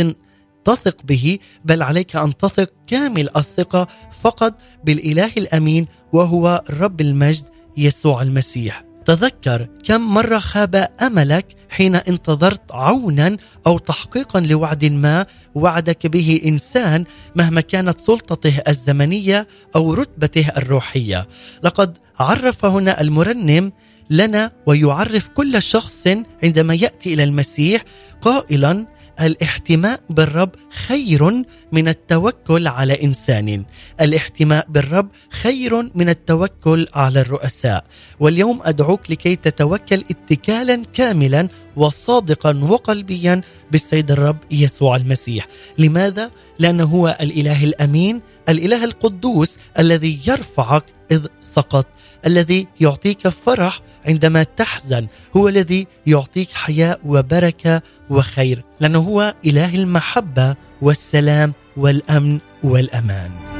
تثق 0.65 0.97
به 1.03 1.39
بل 1.65 1.83
عليك 1.83 2.15
أن 2.15 2.37
تثق 2.37 2.69
كامل 2.87 3.29
الثقة 3.37 3.87
فقط 4.23 4.53
بالإله 4.83 5.31
الأمين 5.37 5.87
وهو 6.13 6.63
رب 6.69 7.01
المجد 7.01 7.43
يسوع 7.77 8.21
المسيح. 8.21 8.83
تذكر 9.05 9.67
كم 9.83 10.01
مرة 10.01 10.39
خاب 10.39 10.89
أملك 11.01 11.45
حين 11.69 11.95
انتظرت 11.95 12.71
عونا 12.71 13.37
أو 13.67 13.77
تحقيقا 13.77 14.39
لوعد 14.39 14.85
ما 14.85 15.25
وعدك 15.55 16.07
به 16.07 16.41
إنسان 16.45 17.03
مهما 17.35 17.61
كانت 17.61 18.01
سلطته 18.01 18.61
الزمنية 18.67 19.47
أو 19.75 19.93
رتبته 19.93 20.51
الروحية. 20.57 21.27
لقد 21.63 21.97
عرف 22.19 22.65
هنا 22.65 23.01
المرنم 23.01 23.71
لنا 24.09 24.51
ويعرف 24.65 25.27
كل 25.27 25.61
شخص 25.61 26.07
عندما 26.43 26.73
يأتي 26.73 27.13
إلى 27.13 27.23
المسيح 27.23 27.83
قائلا 28.21 28.85
الاحتماء 29.21 29.99
بالرب 30.09 30.49
خير 30.87 31.43
من 31.71 31.87
التوكل 31.87 32.67
على 32.67 33.03
إنسان. 33.03 33.65
الاحتماء 34.01 34.65
بالرب 34.69 35.09
خير 35.29 35.81
من 35.95 36.09
التوكل 36.09 36.87
على 36.93 37.21
الرؤساء. 37.21 37.85
واليوم 38.19 38.59
أدعوك 38.63 39.11
لكي 39.11 39.35
تتوكل 39.35 40.03
اتكالا 40.11 40.83
كاملا 40.93 41.47
وصادقا 41.75 42.59
وقلبيا 42.63 43.41
بالسيد 43.71 44.11
الرب 44.11 44.37
يسوع 44.51 44.95
المسيح. 44.95 45.47
لماذا؟ 45.77 46.31
لأنه 46.59 46.83
هو 46.83 47.17
الإله 47.21 47.63
الأمين 47.63 48.21
الإله 48.49 48.83
القدوس 48.83 49.57
الذي 49.79 50.19
يرفعك 50.27 50.85
إذ 51.11 51.25
سقط 51.41 51.87
الذي 52.25 52.67
يعطيك 52.81 53.27
فرح 53.27 53.81
عندما 54.05 54.43
تحزن 54.43 55.07
هو 55.37 55.47
الذي 55.47 55.87
يعطيك 56.07 56.51
حياه 56.51 56.97
وبركة 57.05 57.81
وخير 58.09 58.63
لأنه 58.79 58.99
هو 58.99 59.33
إله 59.45 59.75
المحبة 59.75 60.55
والسلام 60.81 61.53
والأمن 61.77 62.39
والأمان. 62.63 63.54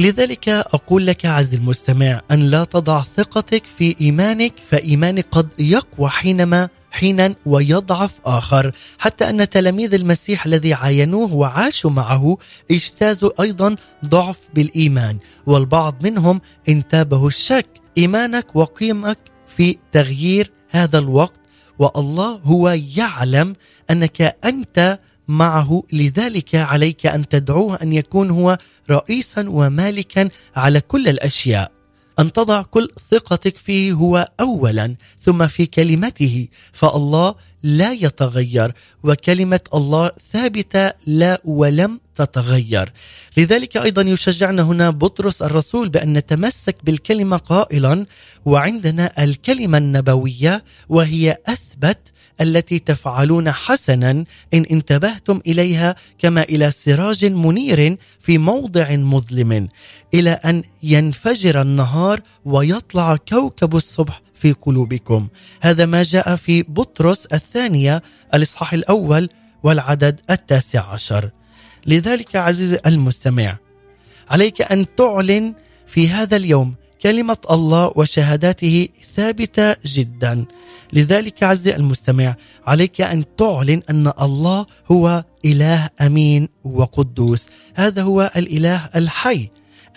لذلك 0.00 0.48
أقول 0.48 1.06
لك 1.06 1.26
عز 1.26 1.54
المستمع 1.54 2.20
أن 2.30 2.40
لا 2.40 2.64
تضع 2.64 3.02
ثقتك 3.16 3.66
في 3.78 3.96
إيمانك 4.00 4.54
فإيمانك 4.70 5.26
قد 5.30 5.48
يقوى 5.58 6.08
حينما 6.08 6.68
حينا 6.90 7.34
ويضعف 7.46 8.10
آخر. 8.24 8.72
حتى 8.98 9.30
أن 9.30 9.48
تلاميذ 9.48 9.94
المسيح 9.94 10.46
الذي 10.46 10.74
عاينوه 10.74 11.34
وعاشوا 11.34 11.90
معه 11.90 12.38
اجتازوا 12.70 13.42
أيضا 13.42 13.76
ضعف 14.04 14.38
بالإيمان. 14.54 15.18
والبعض 15.46 15.94
منهم 16.02 16.40
انتابه 16.68 17.26
الشك 17.26 17.66
إيمانك 17.98 18.56
وقيمك 18.56 19.18
في 19.56 19.78
تغيير 19.92 20.52
هذا 20.70 20.98
الوقت. 20.98 21.40
والله 21.78 22.40
هو 22.44 22.68
يعلم 22.96 23.54
أنك 23.90 24.36
أنت 24.44 24.98
معه. 25.30 25.82
لذلك 25.92 26.54
عليك 26.54 27.06
أن 27.06 27.28
تدعوه 27.28 27.82
أن 27.82 27.92
يكون 27.92 28.30
هو 28.30 28.58
رئيسا 28.90 29.48
ومالكا 29.48 30.28
على 30.56 30.80
كل 30.80 31.08
الأشياء. 31.08 31.72
أن 32.18 32.32
تضع 32.32 32.62
كل 32.62 32.88
ثقتك 33.10 33.56
فيه 33.56 33.92
هو 33.92 34.28
اولا 34.40 34.96
ثم 35.20 35.46
في 35.46 35.66
كلمته. 35.66 36.48
فالله 36.72 37.34
لا 37.62 37.92
يتغير 37.92 38.72
وكلمة 39.02 39.60
الله 39.74 40.10
ثابتة 40.32 40.92
لا 41.06 41.40
ولم 41.44 42.00
تتغير. 42.14 42.92
لذلك 43.36 43.76
أيضا 43.76 44.02
يشجعنا 44.02 44.62
هنا 44.62 44.90
بطرس 44.90 45.42
الرسول 45.42 45.88
بأن 45.88 46.12
نتمسك 46.12 46.76
بالكلمة 46.84 47.36
قائلا 47.36 48.06
وعندنا 48.44 49.24
الكلمة 49.24 49.78
النبوية 49.78 50.64
وهي 50.88 51.36
أثبت 51.46 51.98
التي 52.40 52.78
تفعلون 52.78 53.52
حسنا 53.52 54.10
إن 54.54 54.64
انتبهتم 54.70 55.40
إليها 55.46 55.96
كما 56.18 56.42
إلى 56.42 56.70
سراج 56.70 57.24
منير 57.24 57.96
في 58.20 58.38
موضع 58.38 58.96
مظلم 58.96 59.68
إلى 60.14 60.30
أن 60.30 60.62
ينفجر 60.82 61.60
النهار 61.62 62.20
ويطلع 62.44 63.16
كوكب 63.16 63.76
الصبح 63.76 64.22
في 64.34 64.52
قلوبكم. 64.52 65.28
هذا 65.60 65.86
ما 65.86 66.02
جاء 66.02 66.36
في 66.36 66.62
بطرس 66.62 67.26
الثانية 67.26 68.02
الإصحاح 68.34 68.72
الأول 68.72 69.28
والعدد 69.62 70.20
التاسع 70.30 70.84
عشر. 70.84 71.30
لذلك 71.86 72.36
عزيزي 72.36 72.78
المستمع 72.86 73.56
عليك 74.30 74.62
أن 74.72 74.86
تعلن 74.96 75.54
في 75.86 76.08
هذا 76.08 76.36
اليوم 76.36 76.74
كلمة 77.02 77.36
الله 77.50 77.92
وشهاداته 77.96 78.88
ثابتة 79.16 79.76
جدا. 79.86 80.46
لذلك 80.92 81.42
عزيزي 81.42 81.76
المستمع 81.76 82.34
عليك 82.66 83.00
أن 83.00 83.24
تعلن 83.36 83.82
أن 83.90 84.12
الله 84.20 84.66
هو 84.90 85.24
إله 85.44 85.90
أمين 86.00 86.48
وقدوس. 86.64 87.46
هذا 87.74 88.02
هو 88.02 88.32
الإله 88.36 88.90
الحي 88.96 89.48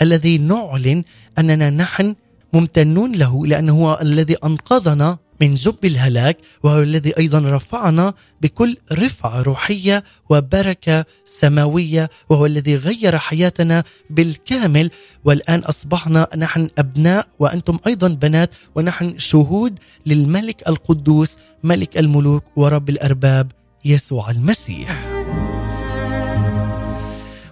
الذي 0.01 0.37
نعلن 0.37 1.03
أننا 1.37 1.69
نحن 1.69 2.15
ممتنون 2.53 3.11
له 3.11 3.45
لأنه 3.45 3.73
هو 3.73 3.99
الذي 4.01 4.35
أنقذنا 4.43 5.17
من 5.43 5.55
جب 5.55 5.85
الهلاك 5.85 6.37
وهو 6.63 6.81
الذي 6.81 7.17
أيضا 7.17 7.39
رفعنا 7.39 8.13
بكل 8.41 8.77
رفعة 8.91 9.41
روحية 9.41 10.03
وبركة 10.29 11.05
سماوية 11.25 12.09
وهو 12.29 12.45
الذي 12.45 12.75
غير 12.75 13.17
حياتنا 13.17 13.83
بالكامل 14.09 14.89
والآن 15.25 15.59
أصبحنا 15.59 16.27
نحن 16.37 16.69
أبناء 16.77 17.27
وأنتم 17.39 17.79
أيضا 17.87 18.07
بنات 18.07 18.55
ونحن 18.75 19.17
شهود 19.17 19.79
للملك 20.05 20.67
القدوس 20.67 21.35
ملك 21.63 21.97
الملوك 21.97 22.43
ورب 22.55 22.89
الأرباب 22.89 23.51
يسوع 23.85 24.31
المسيح. 24.31 25.07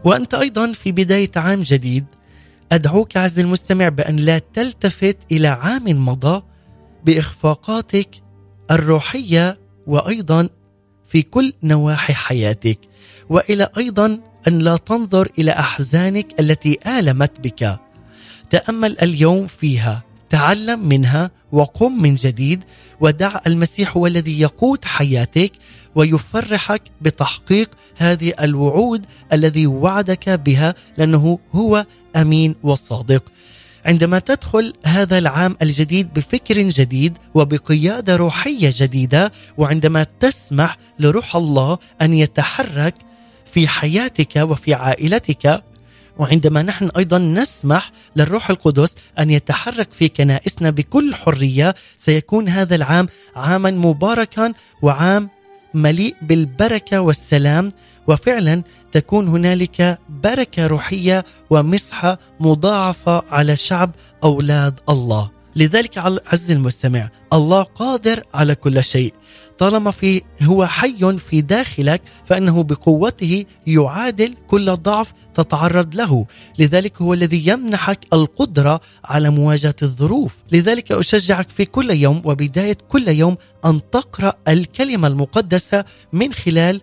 وأنت 0.03 0.33
أيضا 0.33 0.71
في 0.71 0.91
بداية 0.91 1.31
عام 1.35 1.61
جديد 1.61 2.05
أدعوك 2.71 3.17
عز 3.17 3.39
المستمع 3.39 3.89
بأن 3.89 4.15
لا 4.15 4.39
تلتفت 4.39 5.17
إلى 5.31 5.47
عام 5.47 6.05
مضى 6.05 6.50
بإخفاقاتك 7.05 8.23
الروحية 8.71 9.59
وأيضا 9.87 10.49
في 11.07 11.21
كل 11.21 11.53
نواحي 11.63 12.13
حياتك 12.13 12.79
وإلى 13.29 13.69
أيضا 13.77 14.19
أن 14.47 14.59
لا 14.59 14.77
تنظر 14.77 15.31
إلى 15.39 15.51
أحزانك 15.51 16.39
التي 16.39 16.79
آلمت 16.87 17.39
بك. 17.39 17.79
تأمل 18.49 18.99
اليوم 19.01 19.47
فيها 19.47 20.03
تعلم 20.29 20.87
منها 20.87 21.31
وقم 21.51 22.01
من 22.01 22.15
جديد 22.15 22.63
ودع 22.99 23.39
المسيح 23.47 23.97
هو 23.97 24.07
الذي 24.07 24.41
يقود 24.41 24.85
حياتك 24.85 25.51
ويفرحك 25.95 26.81
بتحقيق 27.01 27.69
هذه 27.97 28.33
الوعود 28.41 29.05
الذي 29.33 29.67
وعدك 29.67 30.29
بها 30.29 30.75
لأنه 30.97 31.39
هو 31.55 31.85
أمين 32.15 32.55
وصادق. 32.63 33.23
عندما 33.85 34.19
تدخل 34.19 34.73
هذا 34.85 35.17
العام 35.17 35.57
الجديد 35.61 36.13
بفكر 36.13 36.59
جديد 36.59 37.17
وبقيادة 37.33 38.15
روحية 38.15 38.71
جديدة 38.73 39.31
وعندما 39.57 40.05
تسمح 40.19 40.77
لروح 40.99 41.35
الله 41.35 41.77
أن 42.01 42.13
يتحرك 42.13 42.95
في 43.53 43.67
حياتك 43.67 44.35
وفي 44.35 44.73
عائلتك 44.73 45.63
وعندما 46.17 46.61
نحن 46.61 46.89
أيضا 46.97 47.17
نسمح 47.17 47.91
للروح 48.15 48.49
القدس 48.49 48.95
أن 49.19 49.29
يتحرك 49.29 49.93
في 49.93 50.07
كنائسنا 50.07 50.69
بكل 50.69 51.15
حرية 51.15 51.75
سيكون 51.97 52.49
هذا 52.49 52.75
العام 52.75 53.07
عاما 53.35 53.71
مباركا 53.71 54.53
وعام 54.81 55.29
مليء 55.73 56.15
بالبركة 56.21 57.01
والسلام 57.01 57.71
وفعلا 58.11 58.63
تكون 58.91 59.27
هنالك 59.27 59.99
بركة 60.09 60.67
روحية 60.67 61.25
ومسحه 61.49 62.19
مضاعفة 62.39 63.23
على 63.29 63.55
شعب 63.55 63.91
أولاد 64.23 64.79
الله. 64.89 65.29
لذلك 65.55 65.97
عز 66.27 66.51
المستمع 66.51 67.09
الله 67.33 67.63
قادر 67.63 68.23
على 68.33 68.55
كل 68.55 68.83
شيء. 68.83 69.13
طالما 69.57 69.91
في 69.91 70.21
هو 70.43 70.65
حي 70.65 71.17
في 71.17 71.41
داخلك 71.41 72.01
فإنه 72.25 72.63
بقوته 72.63 73.45
يعادل 73.67 74.35
كل 74.47 74.75
ضعف 74.75 75.13
تتعرض 75.33 75.95
له. 75.95 76.25
لذلك 76.59 77.01
هو 77.01 77.13
الذي 77.13 77.47
يمنحك 77.47 77.99
القدرة 78.13 78.81
على 79.05 79.29
مواجهة 79.29 79.75
الظروف. 79.81 80.35
لذلك 80.51 80.91
أشجعك 80.91 81.49
في 81.49 81.65
كل 81.65 81.89
يوم 81.91 82.21
وبداية 82.25 82.77
كل 82.89 83.07
يوم 83.07 83.37
أن 83.65 83.81
تقرأ 83.91 84.33
الكلمة 84.47 85.07
المقدسة 85.07 85.85
من 86.13 86.33
خلال 86.33 86.81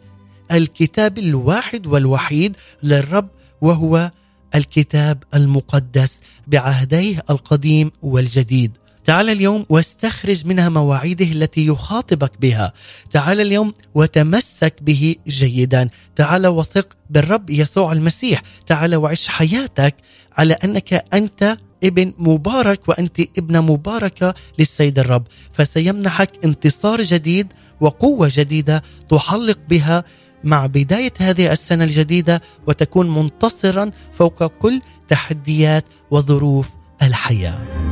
الكتاب 0.53 1.19
الواحد 1.19 1.87
والوحيد 1.87 2.57
للرب 2.83 3.29
وهو 3.61 4.11
الكتاب 4.55 5.23
المقدس 5.35 6.21
بعهديه 6.47 7.23
القديم 7.31 7.93
والجديد. 8.03 8.73
تعال 9.05 9.31
اليوم 9.31 9.67
واستخرج 9.69 10.47
منها 10.47 10.69
مواعيده 10.69 11.25
التي 11.25 11.67
يخاطبك 11.67 12.33
بها. 12.41 12.73
تعال 13.11 13.41
اليوم 13.41 13.75
وتمسك 13.95 14.75
به 14.81 15.17
جيدا. 15.29 15.89
تعال 16.17 16.47
وثق 16.47 16.97
بالرب 17.11 17.51
يسوع 17.51 17.93
المسيح. 17.93 18.43
تعال 18.67 18.95
وعيش 18.95 19.29
حياتك 19.29 19.95
على 20.37 20.55
أنك 20.55 21.05
أنت 21.15 21.59
ابن 21.85 22.13
مبارك 22.19 22.89
وأنت 22.89 23.21
ابنة 23.39 23.61
مباركة 23.61 24.35
للسيد 24.59 24.99
الرب. 24.99 25.27
فسيمنحك 25.53 26.31
انتصار 26.45 27.03
جديد 27.03 27.47
وقوة 27.81 28.31
جديدة 28.35 28.83
تحلق 29.11 29.59
بها 29.69 30.05
مع 30.45 30.67
بداية 30.67 31.13
هذه 31.19 31.53
السنة 31.53 31.85
الجديدة 31.85 32.43
وتكون 32.67 33.15
منتصرا 33.15 33.91
فوق 34.13 34.45
كل 34.45 34.81
تحديات 35.09 35.85
وظروف 36.11 36.69
الحياة. 37.03 37.89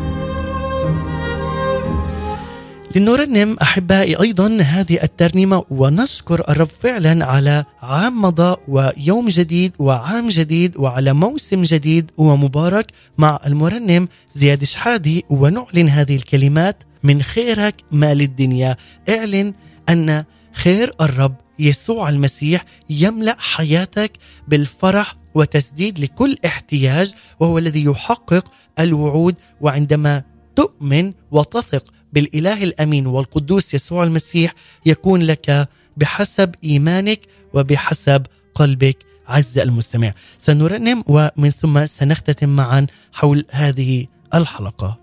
لنرنم 2.97 3.57
أحبائي 3.63 4.21
أيضا 4.21 4.57
هذه 4.61 5.03
الترنيمة 5.03 5.65
ونشكر 5.71 6.45
الرب 6.49 6.69
فعلا 6.83 7.27
على 7.27 7.65
عام 7.83 8.23
مضى 8.23 8.57
ويوم 8.69 9.29
جديد 9.29 9.73
وعام 9.79 10.29
جديد 10.29 10.77
وعلى 10.77 11.13
موسم 11.13 11.63
جديد 11.63 12.11
ومبارك 12.17 12.87
مع 13.19 13.41
المرنم 13.47 14.09
زياد 14.35 14.65
شحادي 14.65 15.25
ونعلن 15.31 15.89
هذه 15.89 16.17
الكلمات 16.17 16.83
من 17.03 17.23
خيرك 17.23 17.75
ما 17.93 18.15
للدنيا 18.15 18.77
اعلن 19.09 19.53
أن 19.89 20.25
خير 20.53 20.95
الرب 21.01 21.35
يسوع 21.59 22.09
المسيح 22.09 22.65
يملأ 22.91 23.37
حياتك 23.39 24.13
بالفرح 24.49 25.17
وتسديد 25.35 25.99
لكل 25.99 26.37
احتياج 26.47 27.15
وهو 27.41 27.59
الذي 27.59 27.85
يحقق 27.85 28.45
الوعود 28.79 29.35
وعندما 29.61 30.23
تؤمن 30.57 31.13
وتثق 31.31 31.85
بالإله 32.13 32.65
الأمين 32.65 33.07
والقدوس 33.07 33.75
يسوع 33.75 34.05
المسيح 34.05 34.55
يكون 34.87 35.23
لك 35.23 35.69
بحسب 35.97 36.55
إيمانك 36.65 37.21
وبحسب 37.55 38.27
قلبك. 38.55 38.97
عز 39.29 39.59
المستمع 39.59 40.13
سنرنم 40.39 41.05
ومن 41.07 41.51
ثم 41.51 41.87
سنختتم 41.87 42.49
معا 42.49 42.87
حول 43.13 43.45
هذه 43.51 44.07
الحلقة. 44.35 44.99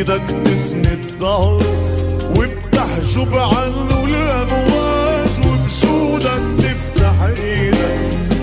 وبإيدك 0.00 0.44
تسند 0.44 0.98
ظهره 1.18 1.60
وبتحجب 2.36 3.34
عنه 3.36 4.04
الأمواج 4.04 5.28
وبجودك 5.46 6.42
تفتح 6.58 7.22
إيدك 7.22 7.98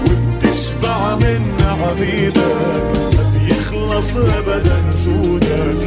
وبتشبع 0.05 1.15
من 1.15 1.41
عبيدك 1.61 3.17
ما 3.17 3.31
بيخلص 3.33 4.17
ابدا 4.17 4.81
جودك 5.05 5.77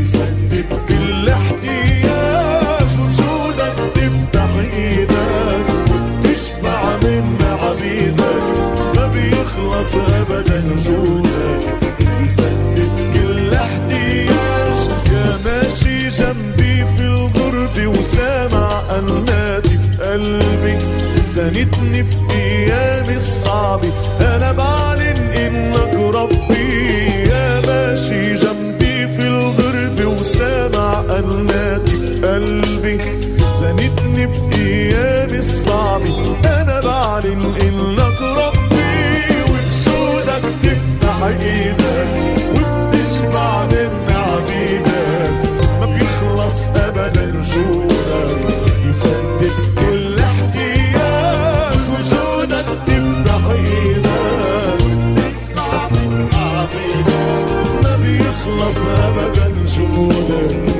يسدد 0.00 0.66
كل 0.88 1.28
احتياج 1.28 2.86
وجودك 3.00 3.78
تفتح 3.94 4.50
إيدك 4.74 5.66
وبتشبع 5.90 6.96
من 7.02 7.38
عبيدك 7.62 8.96
ما 8.96 9.06
بيخلص 9.06 9.94
ابدا 9.96 10.76
جودك 10.76 11.76
يسدد 12.24 13.10
كل 13.14 13.54
احتياج 13.54 14.55
جنبي 16.18 16.84
في 16.96 17.02
الغربة 17.02 17.86
وسامع 17.86 18.82
أناتي 18.98 19.78
في 19.78 20.02
قلبي. 20.02 20.78
زنتني 21.24 22.04
في 22.04 22.16
أيامي 22.30 23.16
الصعبة 23.16 23.88
أنا 24.20 24.52
بعلن 24.52 25.18
إنك 25.36 25.94
ربي. 26.14 26.68
يا 27.28 27.60
ماشي 27.66 28.34
جنبي 28.34 29.08
في 29.08 29.22
الغربة 29.28 30.06
وسامع 30.20 31.00
أناتي 31.18 31.96
في 31.96 32.26
قلبي. 32.26 33.00
زنتني 33.60 34.26
بأيامي 34.26 35.38
الصعبة 35.38 36.36
أنا 36.44 36.80
بعلن 36.80 37.42
إنك 37.62 37.95
أبدا 47.46 47.54
جودك 47.54 48.72
يسدد 48.88 49.52
كل 49.78 50.18
احتياج. 50.20 51.76
وجودك 51.92 52.66
تفتح 52.86 53.42
وبتشبع 54.76 55.88
من 55.90 56.28
عبيدك 56.32 57.48
ما 57.82 57.92
بيخلص 57.96 58.80
أبدا 58.84 59.46
جودك. 59.76 60.75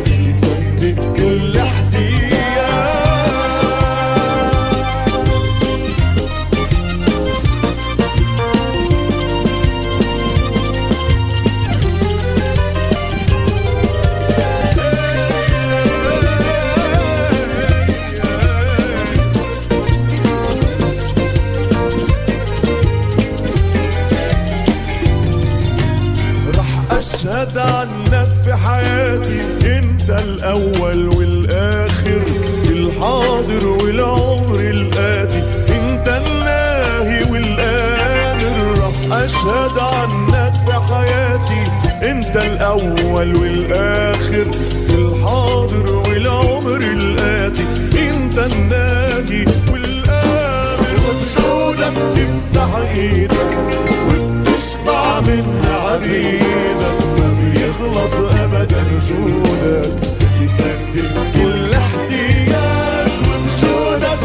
الأول 30.56 31.08
والآخر 31.08 32.22
الحاضر 32.68 33.66
والعمر 33.66 34.60
الآتي. 34.60 35.42
أنت 35.68 36.08
الناهي 36.08 37.24
والآمر 37.30 38.78
رح 38.80 39.16
أشهد 39.16 39.78
عنك 39.78 40.52
في 40.66 40.72
حياتي. 40.94 41.62
أنت 42.10 42.36
الأول 42.36 43.36
والآخر 43.36 44.46
في 44.86 44.94
الحاضر 44.94 46.02
والعمر 46.08 46.76
الآتي. 46.76 47.64
أنت 48.08 48.38
الناهي 48.38 49.44
والآمر 49.72 50.96
وبجودك 51.06 51.96
تفتح 52.16 52.76
إيدك 52.94 53.56
وبتشبع 54.08 55.20
من 55.20 55.64
عبيدك. 55.84 57.15
يخلص 57.96 58.14
ابدا 58.18 58.82
وجودك 58.96 59.92
يسدد 60.40 61.14
كل 61.34 61.74
احتياج 61.74 63.10
وبجودك 63.28 64.18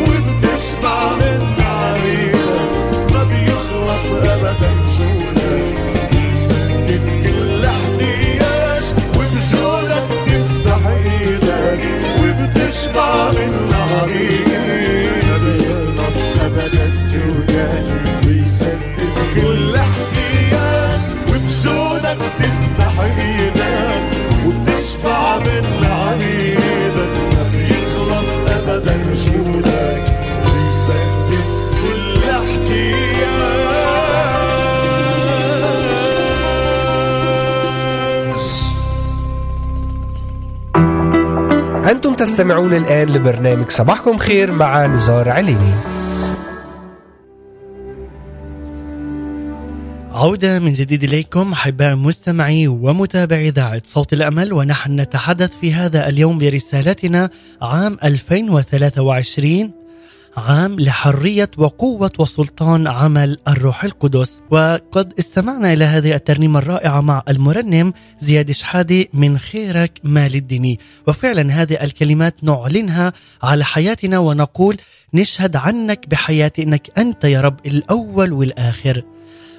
وبتشبع 0.00 1.12
من 1.12 1.40
تعريفك 1.58 3.12
ما 3.12 3.24
بيخلص 3.24 4.12
ابدا 4.12 4.70
وجودك 4.84 6.12
يسدد 6.32 7.02
كل 7.22 7.64
احتياج 7.64 8.84
وبجودك 9.16 10.08
تفتح 10.26 10.86
إيدك 10.86 11.82
وبتشبع 12.20 13.30
من 13.30 13.68
تعريفك 13.70 15.03
عبيدك 41.94 42.18
تستمعون 42.18 42.74
الآن 42.74 43.08
لبرنامج 43.08 43.70
صباحكم 43.70 44.18
خير 44.18 44.52
مع 44.52 44.86
نزار 44.86 45.28
عليني. 45.28 45.74
عودة 50.12 50.58
من 50.58 50.72
جديد 50.72 51.04
إليكم 51.04 51.52
أحباء 51.52 51.96
مستمعي 51.96 52.68
ومتابعي 52.68 53.48
إذاعة 53.48 53.82
صوت 53.84 54.12
الأمل 54.12 54.52
ونحن 54.52 55.00
نتحدث 55.00 55.50
في 55.60 55.72
هذا 55.72 56.08
اليوم 56.08 56.38
برسالتنا 56.38 57.30
عام 57.62 57.98
2023 58.04 59.83
عام 60.36 60.80
لحرية 60.80 61.50
وقوة 61.58 62.10
وسلطان 62.18 62.86
عمل 62.86 63.38
الروح 63.48 63.84
القدس. 63.84 64.42
وقد 64.50 65.14
استمعنا 65.18 65.72
إلى 65.72 65.84
هذه 65.84 66.14
الترنيمة 66.14 66.58
الرائعة 66.58 67.00
مع 67.00 67.22
المرنم 67.28 67.92
زياد 68.20 68.50
شحادي 68.50 69.08
من 69.14 69.38
خيرك 69.38 70.00
مال 70.04 70.34
الدني. 70.34 70.78
وفعلا 71.06 71.52
هذه 71.52 71.84
الكلمات 71.84 72.44
نعلنها 72.44 73.12
على 73.42 73.64
حياتنا 73.64 74.18
ونقول 74.18 74.76
نشهد 75.14 75.56
عنك 75.56 76.08
بحياتي 76.08 76.62
انك 76.62 76.98
أنت 76.98 77.24
يا 77.24 77.40
رب 77.40 77.66
الأول 77.66 78.32
والآخر. 78.32 79.02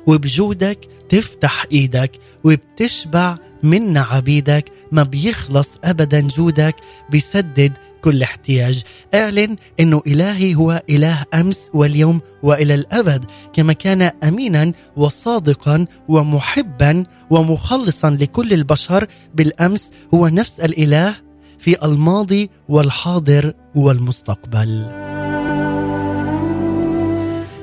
وبجودك 0.08 0.80
تفتح 1.10 1.66
إيدك 1.72 2.12
وبتشبع 2.44 3.38
من 3.64 3.98
عبيدك 3.98 4.72
ما 4.92 5.04
بيخلص 5.04 5.70
ابدا 5.84 6.22
جودك. 6.22 6.76
بيسدد 7.10 7.74
كل 8.06 8.24
احتياج. 8.24 8.82
اعلن 9.14 9.56
انه 9.80 10.02
إلهي 10.08 10.56
هو 10.56 10.84
إله 10.90 11.26
أمس 11.34 11.70
واليوم 11.74 12.22
وإلى 12.44 12.76
الأبد 12.76 13.26
كما 13.54 13.74
كان 13.74 14.02
امينا 14.24 14.72
وصادقا 14.98 15.86
ومحبا 16.08 17.04
ومخلصا 17.30 18.10
لكل 18.10 18.54
البشر 18.54 19.08
بالأمس 19.36 19.92
هو 20.14 20.28
نفس 20.28 20.60
الإله 20.60 21.16
في 21.60 21.86
الماضي 21.86 22.50
والحاضر 22.70 23.54
والمستقبل. 23.76 25.05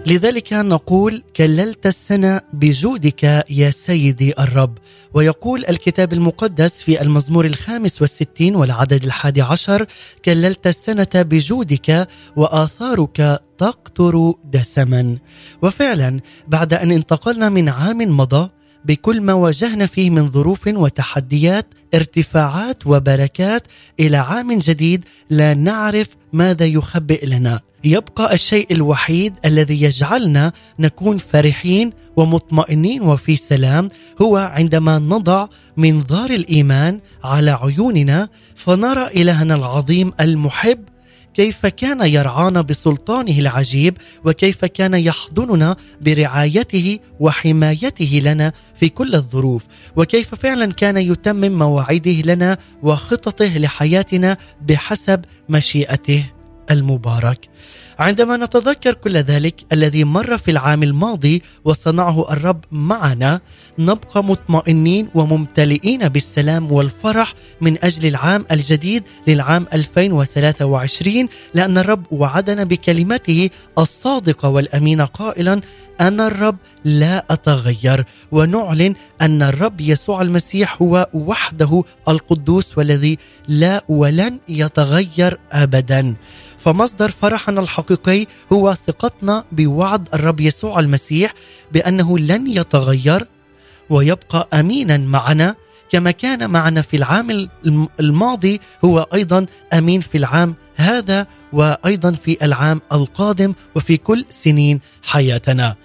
لذلك 0.06 0.52
نقول 0.52 1.22
كللت 1.36 1.86
السنة 1.86 2.40
بجودك 2.52 3.22
يا 3.50 3.70
سيدي 3.70 4.34
الرب. 4.38 4.78
ويقول 5.14 5.64
الكتاب 5.68 6.12
المقدس 6.12 6.82
في 6.82 7.02
المزمور 7.02 7.44
الخامس 7.44 8.00
والستين 8.02 8.56
والعدد 8.56 9.04
الحادي 9.04 9.42
عشر 9.42 9.86
كللت 10.24 10.66
السنة 10.66 11.08
بجودك 11.14 12.08
وآثارك 12.36 13.40
تقطر 13.58 14.34
دسما. 14.44 15.18
وفعلا 15.62 16.20
بعد 16.48 16.74
أن 16.74 16.90
انتقلنا 16.90 17.48
من 17.48 17.68
عام 17.68 18.16
مضى 18.16 18.50
بكل 18.84 19.20
ما 19.20 19.32
واجهنا 19.32 19.86
فيه 19.86 20.10
من 20.10 20.30
ظروف 20.30 20.66
وتحديات 20.66 21.66
ارتفاعات 21.94 22.86
وبركات 22.86 23.62
إلى 24.00 24.16
عام 24.16 24.58
جديد 24.58 25.04
لا 25.30 25.54
نعرف 25.54 26.08
ماذا 26.32 26.66
يخبئ 26.66 27.26
لنا. 27.26 27.60
يبقى 27.84 28.34
الشيء 28.34 28.72
الوحيد 28.72 29.34
الذي 29.44 29.82
يجعلنا 29.82 30.52
نكون 30.78 31.18
فرحين 31.18 31.92
ومطمئنين 32.16 33.02
وفي 33.02 33.36
سلام 33.36 33.88
هو 34.22 34.36
عندما 34.36 34.98
نضع 34.98 35.46
منظار 35.76 36.30
الإيمان 36.30 37.00
على 37.24 37.50
عيوننا 37.50 38.28
فنرى 38.56 39.06
إلهنا 39.06 39.54
العظيم 39.54 40.12
المحب 40.20 40.78
كيف 41.34 41.66
كان 41.66 42.00
يرعانا 42.00 42.60
بسلطانه 42.60 43.38
العجيب 43.38 43.98
وكيف 44.24 44.64
كان 44.64 44.94
يحضننا 44.94 45.76
برعايته 46.00 46.98
وحمايته 47.20 48.20
لنا 48.24 48.52
في 48.80 48.88
كل 48.88 49.14
الظروف 49.14 49.66
وكيف 49.96 50.34
فعلا 50.34 50.72
كان 50.72 50.96
يتمم 50.96 51.58
مواعيده 51.58 52.32
لنا 52.34 52.58
وخططه 52.82 53.58
لحياتنا 53.58 54.36
بحسب 54.68 55.24
مشيئته 55.48 56.24
المبارك. 56.70 57.48
عندما 58.02 58.36
نتذكر 58.36 58.94
كل 58.94 59.16
ذلك 59.16 59.64
الذي 59.72 60.04
مر 60.04 60.38
في 60.38 60.50
العام 60.50 60.82
الماضي 60.82 61.42
وصنعه 61.64 62.32
الرب 62.32 62.64
معنا 62.72 63.40
نبقى 63.78 64.24
مطمئنين 64.24 65.08
وممتلئين 65.14 66.08
بالسلام 66.08 66.72
والفرح 66.72 67.34
من 67.60 67.84
أجل 67.84 68.06
العام 68.06 68.46
الجديد 68.50 69.02
للعام 69.26 69.66
2023 69.72 71.28
لأن 71.54 71.78
الرب 71.78 72.06
وعدنا 72.10 72.64
بكلمته 72.64 73.50
الصادقة 73.78 74.48
والامينه 74.48 75.04
قائلا 75.04 75.60
أنا 76.00 76.26
الرب 76.26 76.56
لا 76.84 77.24
أتغير. 77.30 78.04
ونعلن 78.32 78.94
أن 79.20 79.42
الرب 79.42 79.80
يسوع 79.80 80.22
المسيح 80.22 80.82
هو 80.82 81.08
وحده 81.14 81.84
القدوس 82.08 82.78
والذي 82.78 83.18
لا 83.48 83.84
ولن 83.88 84.38
يتغير 84.48 85.38
ابدا. 85.52 86.14
فمصدر 86.58 87.10
فرحنا 87.10 87.60
الحقيقي 87.60 87.91
هو 88.52 88.76
ثقتنا 88.86 89.44
بوعد 89.52 90.08
الرب 90.14 90.40
يسوع 90.40 90.80
المسيح 90.80 91.34
بأنه 91.72 92.18
لن 92.18 92.46
يتغير 92.46 93.26
ويبقى 93.90 94.48
أمينا 94.52 94.96
معنا 94.96 95.54
كما 95.90 96.10
كان 96.10 96.50
معنا 96.50 96.82
في 96.82 96.96
العام 96.96 97.48
الماضي 98.00 98.60
هو 98.84 99.06
أيضا 99.14 99.46
أمين 99.72 100.00
في 100.00 100.18
العام 100.18 100.54
هذا 100.76 101.26
وأيضا 101.52 102.12
في 102.12 102.44
العام 102.44 102.80
القادم 102.92 103.54
وفي 103.74 103.96
كل 103.96 104.24
سنين 104.30 104.80
حياتنا. 105.02 105.76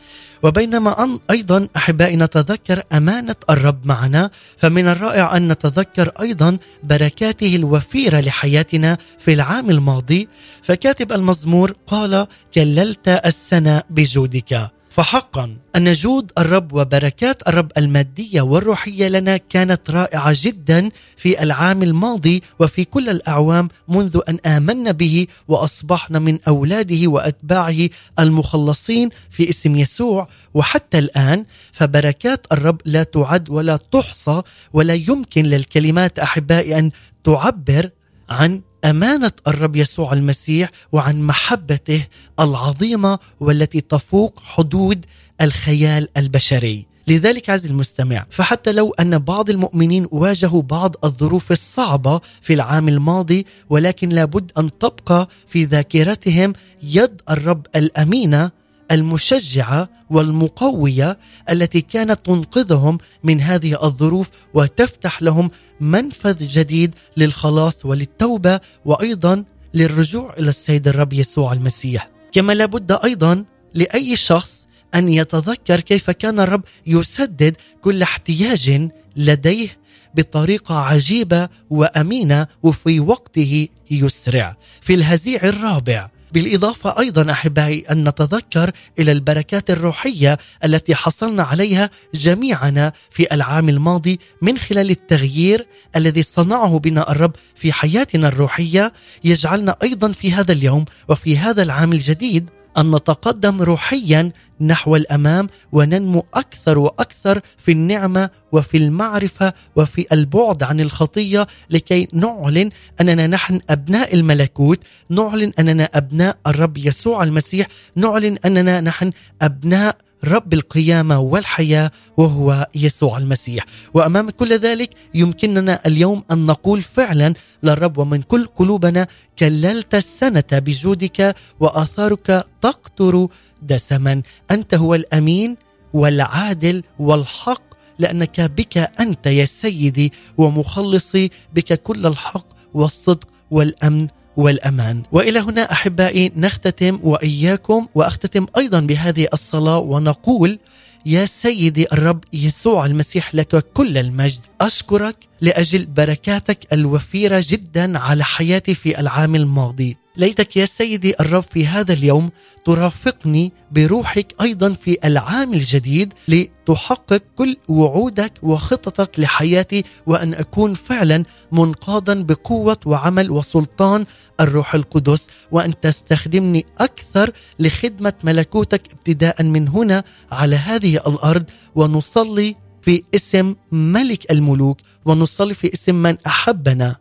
وبينما 0.43 1.19
أيضا 1.31 1.67
أحبائي 1.75 2.15
نتذكر 2.15 2.83
أمانة 2.93 3.35
الرب 3.49 3.87
معنا 3.87 4.29
فمن 4.57 4.87
الرائع 4.87 5.37
أن 5.37 5.51
نتذكر 5.51 6.11
أيضا 6.21 6.57
بركاته 6.83 7.55
الوفيرة 7.55 8.19
لحياتنا 8.19 8.97
في 9.19 9.33
العام 9.33 9.69
الماضي. 9.69 10.27
فكاتب 10.63 11.11
المزمور 11.11 11.73
قال 11.87 12.27
كللت 12.53 13.07
السنة 13.07 13.83
بجودك. 13.89 14.76
فحقا 14.97 15.57
أن 15.75 15.93
جود 15.93 16.31
الرب 16.37 16.73
وبركات 16.73 17.47
الرب 17.47 17.71
المادية 17.77 18.41
والروحية 18.41 19.07
لنا 19.07 19.37
كانت 19.37 19.91
رائعة 19.91 20.33
جدا 20.35 20.89
في 21.17 21.43
العام 21.43 21.83
الماضي 21.83 22.43
وفي 22.59 22.83
كل 22.85 23.09
الأعوام 23.09 23.69
منذ 23.87 24.19
أن 24.29 24.39
امنا 24.45 24.91
به 24.91 25.27
واصبحنا 25.47 26.19
من 26.19 26.39
أولاده 26.47 27.07
وأتباعه 27.07 27.89
المخلصين 28.19 29.09
في 29.29 29.49
اسم 29.49 29.75
يسوع. 29.75 30.27
وحتى 30.53 30.99
الآن 30.99 31.45
فبركات 31.71 32.47
الرب 32.51 32.81
لا 32.85 33.03
تعد 33.03 33.49
ولا 33.49 33.77
تحصى 33.77 34.41
ولا 34.73 34.93
يمكن 34.93 35.43
للكلمات 35.43 36.19
أحبائي 36.19 36.79
أن 36.79 36.91
تعبر 37.23 37.89
عن 38.29 38.61
أمانة 38.85 39.31
الرب 39.47 39.75
يسوع 39.75 40.13
المسيح 40.13 40.69
وعن 40.91 41.21
محبته 41.21 42.07
العظيمة 42.39 43.19
والتي 43.39 43.81
تفوق 43.81 44.39
حدود 44.43 45.05
الخيال 45.41 46.07
البشري. 46.17 46.85
لذلك 47.07 47.49
عز 47.49 47.65
المستمع 47.65 48.25
فحتى 48.29 48.71
لو 48.71 48.93
أن 48.99 49.17
بعض 49.17 49.49
المؤمنين 49.49 50.07
واجهوا 50.11 50.61
بعض 50.61 50.95
الظروف 51.03 51.51
الصعبة 51.51 52.21
في 52.41 52.53
العام 52.53 52.89
الماضي 52.89 53.45
ولكن 53.69 54.09
لابد 54.09 54.51
أن 54.57 54.77
تبقى 54.77 55.27
في 55.47 55.63
ذاكرتهم 55.63 56.53
يد 56.83 57.21
الرب 57.29 57.67
الأمينة 57.75 58.51
المشجعة 58.91 59.89
والمقوية 60.09 61.17
التي 61.49 61.81
كانت 61.81 62.25
تنقذهم 62.25 62.97
من 63.23 63.41
هذه 63.41 63.83
الظروف 63.85 64.29
وتفتح 64.53 65.21
لهم 65.21 65.51
منفذ 65.79 66.47
جديد 66.47 66.95
للخلاص 67.17 67.85
وللتوبة 67.85 68.59
وأيضا 68.85 69.43
للرجوع 69.73 70.33
إلى 70.39 70.49
السيد 70.49 70.87
الرب 70.87 71.13
يسوع 71.13 71.53
المسيح. 71.53 72.09
كما 72.31 72.53
لابد 72.53 72.91
أيضا 72.91 73.45
لأي 73.73 74.15
شخص 74.15 74.67
أن 74.95 75.09
يتذكر 75.09 75.79
كيف 75.79 76.09
كان 76.09 76.39
الرب 76.39 76.63
يسدد 76.87 77.55
كل 77.81 78.01
احتياج 78.01 78.89
لديه 79.15 79.77
بطريقة 80.15 80.79
عجيبة 80.79 81.49
وأمينة 81.69 82.47
وفي 82.63 82.99
وقته 82.99 83.67
يسرع. 83.91 84.57
في 84.81 84.93
الهزيع 84.93 85.43
الرابع 85.43 86.09
بالإضافة 86.31 86.99
أيضا 86.99 87.31
أحبائي 87.31 87.85
أن 87.91 88.09
نتذكر 88.09 88.71
إلى 88.99 89.11
البركات 89.11 89.69
الروحية 89.69 90.37
التي 90.65 90.95
حصلنا 90.95 91.43
عليها 91.43 91.89
جميعنا 92.13 92.93
في 93.11 93.33
العام 93.33 93.69
الماضي 93.69 94.19
من 94.41 94.57
خلال 94.57 94.89
التغيير 94.89 95.67
الذي 95.95 96.23
صنعه 96.23 96.79
بنا 96.79 97.11
الرب 97.11 97.35
في 97.55 97.73
حياتنا 97.73 98.27
الروحية 98.27 98.93
يجعلنا 99.23 99.75
أيضا 99.83 100.11
في 100.11 100.31
هذا 100.31 100.51
اليوم 100.51 100.85
وفي 101.07 101.37
هذا 101.37 101.63
العام 101.63 101.93
الجديد 101.93 102.49
أن 102.77 102.95
نتقدم 102.95 103.61
روحيا 103.61 104.31
نحو 104.61 104.95
الأمام 104.95 105.47
وننمو 105.71 106.25
أكثر 106.33 106.77
وأكثر 106.79 107.41
في 107.57 107.71
النعمة 107.71 108.29
وفي 108.51 108.77
المعرفة 108.77 109.53
وفي 109.75 110.05
البعد 110.11 110.63
عن 110.63 110.79
الخطية 110.79 111.47
لكي 111.69 112.07
نعلن 112.13 112.69
أننا 113.01 113.27
نحن 113.27 113.59
أبناء 113.69 114.15
الملكوت، 114.15 114.79
نعلن 115.09 115.51
أننا 115.59 115.89
أبناء 115.93 116.37
الرب 116.47 116.77
يسوع 116.77 117.23
المسيح، 117.23 117.67
نعلن 117.95 118.37
أننا 118.45 118.81
نحن 118.81 119.11
أبناء 119.41 119.97
رب 120.23 120.53
القيامة 120.53 121.19
والحياة 121.19 121.91
وهو 122.17 122.67
يسوع 122.75 123.17
المسيح. 123.17 123.65
وأمام 123.93 124.29
كل 124.29 124.53
ذلك 124.53 124.89
يمكننا 125.13 125.87
اليوم 125.87 126.23
أن 126.31 126.45
نقول 126.45 126.81
فعلا 126.81 127.33
للرب 127.63 127.97
ومن 127.97 128.21
كل 128.21 128.45
قلوبنا 128.45 129.07
كللت 129.39 129.95
السنة 129.95 130.43
بجودك 130.51 131.35
وآثارك 131.59 132.45
تقطر 132.61 133.27
دسما. 133.61 134.21
أنت 134.51 134.73
هو 134.73 134.95
الأمين 134.95 135.57
والعادل 135.93 136.83
والحق 136.99 137.61
لأنك 137.99 138.41
بك 138.41 138.77
أنت 138.77 139.27
يا 139.27 139.45
سيدي 139.45 140.13
ومخلصي 140.37 141.29
بك 141.53 141.73
كل 141.81 142.05
الحق 142.05 142.47
والصدق 142.73 143.27
والأمن 143.51 144.07
والأمان. 144.37 145.03
وإلى 145.11 145.39
هنا 145.39 145.71
أحبائي 145.71 146.31
نختتم 146.35 146.99
وإياكم 147.03 147.87
وأختتم 147.95 148.47
أيضا 148.57 148.79
بهذه 148.79 149.27
الصلاة 149.33 149.77
ونقول 149.77 150.59
يا 151.05 151.25
سيدي 151.25 151.87
الرب 151.93 152.23
يسوع 152.33 152.85
المسيح 152.85 153.35
لك 153.35 153.65
كل 153.73 153.97
المجد. 153.97 154.41
أشكرك 154.61 155.15
لأجل 155.41 155.85
بركاتك 155.85 156.73
الوفيرة 156.73 157.43
جدا 157.47 157.99
على 157.99 158.23
حياتي 158.23 158.73
في 158.73 158.99
العام 158.99 159.35
الماضي. 159.35 159.97
ليتك 160.17 160.57
يا 160.57 160.65
سيدي 160.65 161.13
الرب 161.19 161.43
في 161.43 161.67
هذا 161.67 161.93
اليوم 161.93 162.29
ترافقني 162.65 163.53
بروحك 163.71 164.33
أيضا 164.41 164.73
في 164.73 164.97
العام 165.05 165.53
الجديد 165.53 166.13
لتحقق 166.27 167.21
كل 167.35 167.57
وعودك 167.67 168.33
وخططك 168.43 169.19
لحياتي 169.19 169.83
وأن 170.05 170.33
أكون 170.33 170.73
فعلا 170.73 171.23
منقادا 171.51 172.23
بقوة 172.23 172.77
وعمل 172.85 173.31
وسلطان 173.31 174.05
الروح 174.41 174.75
القدس 174.75 175.27
وأن 175.51 175.79
تستخدمني 175.79 176.65
أكثر 176.79 177.31
لخدمة 177.59 178.13
ملكوتك 178.23 178.81
ابتداء 178.91 179.43
من 179.43 179.67
هنا 179.67 180.03
على 180.31 180.55
هذه 180.55 180.95
الأرض 180.95 181.43
ونصلي 181.75 182.55
في 182.81 183.03
اسم 183.15 183.55
ملك 183.71 184.31
الملوك 184.31 184.77
ونصلي 185.05 185.53
في 185.53 185.73
اسم 185.73 185.95
من 185.95 186.17
أحبنا 186.27 186.95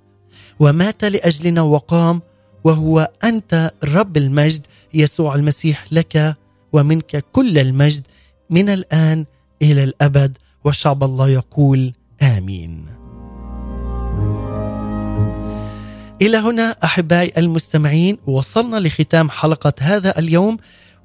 ومات 0.60 1.04
لأجلنا 1.04 1.62
وقام 1.62 2.22
وهو 2.66 3.10
أنت 3.24 3.70
رب 3.84 4.16
المجد 4.16 4.66
يسوع 4.94 5.34
المسيح 5.34 5.84
لك 5.92 6.36
ومنك 6.72 7.24
كل 7.32 7.58
المجد 7.58 8.02
من 8.50 8.68
الآن 8.68 9.24
إلى 9.62 9.84
الأبد 9.84 10.38
وشعب 10.64 11.04
الله 11.04 11.28
يقول 11.28 11.92
آمين. 12.22 12.86
إلى 16.22 16.36
هنا 16.36 16.76
أحبائي 16.84 17.32
المستمعين 17.38 18.18
وصلنا 18.26 18.76
لختام 18.76 19.30
حلقة 19.30 19.72
هذا 19.80 20.18
اليوم 20.18 20.56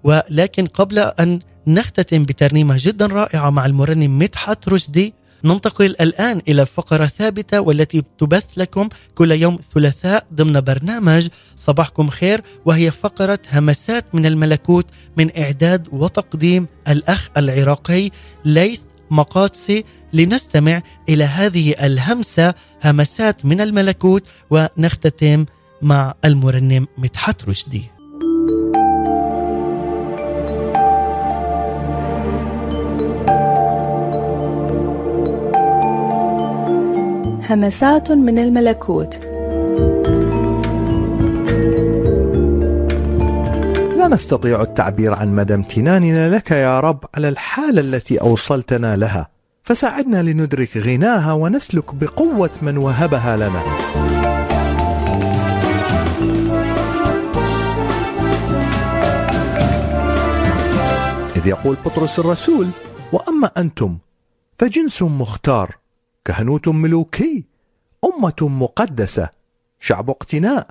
ولكن 0.04 0.66
قبل 0.66 1.00
أن 1.00 1.40
نختتم 1.68 2.24
بترنيمة 2.24 2.76
جدا 2.78 3.06
رائعة 3.06 3.50
مع 3.50 3.66
المرنم 3.66 4.20
مدحت 4.20 4.70
رشدي 4.70 5.14
ننتقل 5.44 5.96
الآن 6.02 6.42
إلى 6.48 6.66
فقرة 6.66 7.06
ثابتة 7.06 7.62
والتي 7.62 8.04
تبث 8.18 8.46
لكم 8.58 8.90
كل 9.16 9.32
يوم 9.32 9.60
ثلاثاء 9.74 10.28
ضمن 10.34 10.62
برنامج 10.62 11.28
صباحكم 11.56 12.10
خير 12.10 12.42
وهي 12.66 12.92
فقرة 12.92 13.40
همسات 13.52 14.16
من 14.16 14.26
الملكوت 14.26 14.86
من 15.18 15.38
إعداد 15.38 15.88
وتقديم 15.92 16.68
الأخ 16.88 17.30
العراقي 17.38 18.10
ليث 18.46 18.82
مقادسي 19.12 19.84
لنستمع 20.14 20.82
إلى 21.10 21.24
هذه 21.24 21.72
الهمسة 21.86 22.54
همسات 22.86 23.46
من 23.46 23.62
الملكوت 23.62 24.28
ونختتم 24.50 25.46
مع 25.82 26.14
المرنم 26.26 26.88
مدحت 26.98 27.50
رشدي. 27.50 27.84
همسات 37.52 38.12
من 38.12 38.40
الملكوت. 38.40 39.20
لا 43.98 44.08
نستطيع 44.08 44.62
التعبير 44.62 45.14
عن 45.14 45.36
مدى 45.36 45.54
امتناننا 45.54 46.36
لك 46.36 46.52
يا 46.52 46.80
رب 46.80 47.06
على 47.16 47.30
الحالة 47.30 47.82
التي 47.82 48.22
أوصلتنا 48.22 48.96
لها. 48.96 49.30
فساعدنا 49.64 50.24
لندرك 50.24 50.78
غناها 50.78 51.34
ونسلك 51.34 51.96
بقوة 51.96 52.50
من 52.62 52.78
وهبها 52.78 53.38
لنا. 53.38 53.62
إذ 61.36 61.48
يقول 61.48 61.78
بطرس 61.86 62.20
الرسول 62.20 62.68
وأما 63.14 63.52
أنتم 63.58 63.98
فجنس 64.60 65.02
مختار. 65.02 65.81
كهنوت 66.26 66.68
ملوكي 66.68 67.46
أمة 68.06 68.34
مقدسة 68.42 69.30
شعب 69.80 70.10
اقتناء 70.10 70.68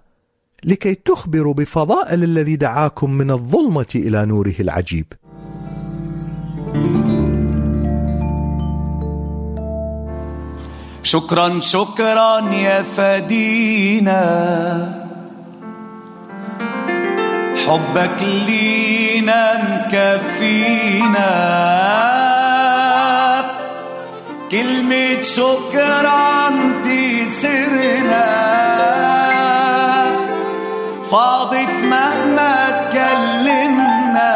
لكي 0.65 0.95
تخبروا 0.95 1.55
بفضائل 1.55 2.25
الذي 2.25 2.57
دعاكم 2.57 3.11
من 3.11 3.31
الظلمة 3.31 3.87
إلى 3.95 4.27
نوره 4.27 4.55
العجيب. 4.61 5.07
شكرا 11.03 11.61
شكرا 11.61 12.53
يا 12.53 12.83
فدينا 12.83 14.21
حبك 17.67 18.23
لينا 18.23 19.87
مكفينا. 19.87 21.31
كلمة 24.51 25.23
شكرا 25.23 26.51
تسرنا 26.83 28.27
فاضت 31.11 31.69
مهما 31.83 32.89
تكلمنا. 32.91 34.31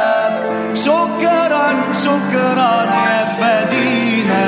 شكرا 0.75 1.93
شكرا 2.05 2.87
يا 3.07 3.25
فدينا 3.41 4.47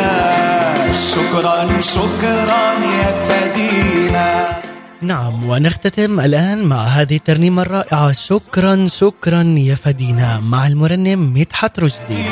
شكرا 0.92 1.80
شكرا 1.80 2.74
يا 2.98 3.10
فدينا 3.28 4.46
نعم 5.02 5.44
ونختتم 5.44 6.20
الآن 6.20 6.64
مع 6.64 6.84
هذه 6.84 7.16
الترنيمة 7.16 7.62
الرائعة. 7.62 8.12
شكرا 8.12 8.88
شكرا 8.88 9.42
يا 9.42 9.74
فدينا 9.74 10.40
مع 10.40 10.66
المرنم 10.66 11.32
مدحت 11.32 11.80
رشدي. 11.80 12.24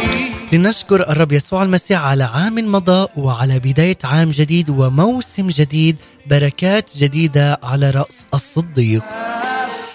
لنشكر 0.53 1.09
الرب 1.09 1.33
يسوع 1.33 1.63
المسيح 1.63 2.01
على 2.01 2.25
عام 2.25 2.73
مضى 2.73 3.09
وعلى 3.17 3.59
بداية 3.59 3.99
عام 4.05 4.31
جديد 4.31 4.71
وموسم 4.71 5.49
جديد 5.49 5.97
بركات 6.27 6.91
جديدة 6.97 7.61
على 7.63 7.91
رأس 7.91 8.27
الصديق. 8.35 9.03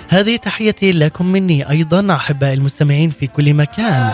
هذه 0.09 0.35
تحيتي 0.35 0.91
لكم 0.91 1.25
مني 1.25 1.69
أيضا 1.69 2.15
أحباء 2.15 2.53
المستمعين 2.53 3.09
في 3.09 3.27
كل 3.27 3.53
مكان. 3.53 4.11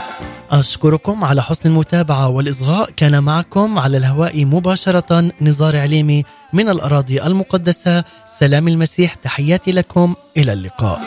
أشكركم 0.51 1.23
على 1.23 1.43
حسن 1.43 1.69
المتابعة 1.69 2.27
والإصغاء. 2.27 2.89
كان 2.97 3.23
معكم 3.23 3.79
على 3.79 3.97
الهواء 3.97 4.45
مباشرة 4.45 5.31
نزار 5.41 5.77
عليمي 5.77 6.23
من 6.53 6.69
الأراضي 6.69 7.23
المقدسة. 7.23 8.03
سلام 8.39 8.67
المسيح 8.67 9.15
تحياتي 9.15 9.71
لكم. 9.71 10.15
إلى 10.37 10.53
اللقاء. 10.53 11.01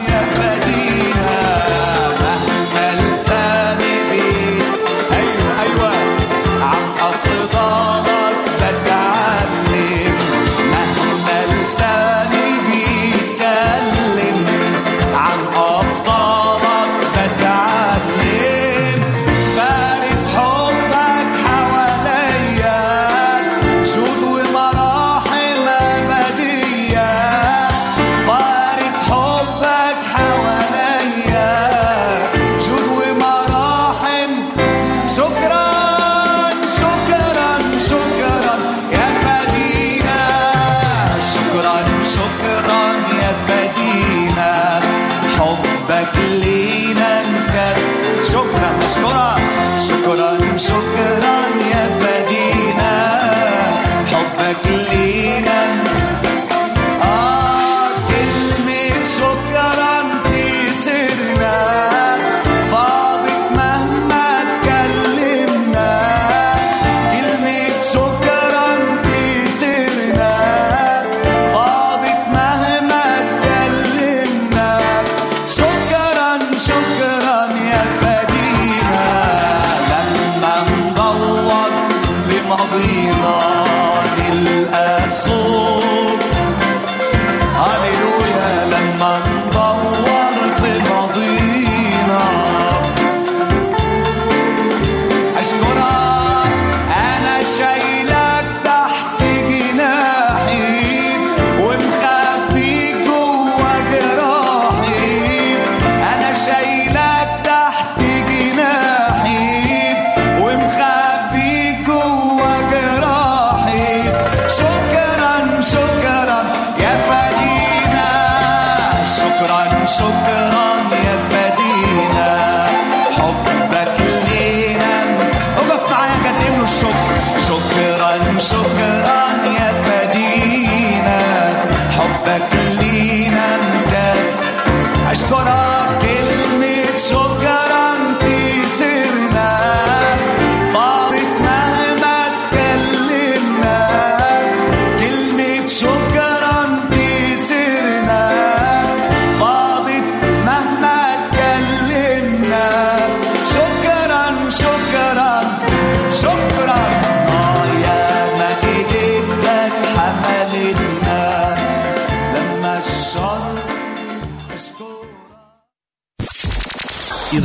Malvina 82.48 83.67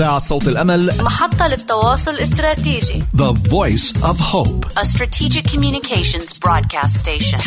صوت 0.04 0.48
الأمل. 0.48 1.04
محطة 1.04 1.48
للتواصل 1.48 2.16
The 3.16 3.34
Voice 3.50 3.92
of 4.04 4.20
Hope. 4.20 4.66
A 4.78 4.86
strategic 4.86 5.46
communications 5.46 6.34
broadcast 6.34 6.98
station. 6.98 7.40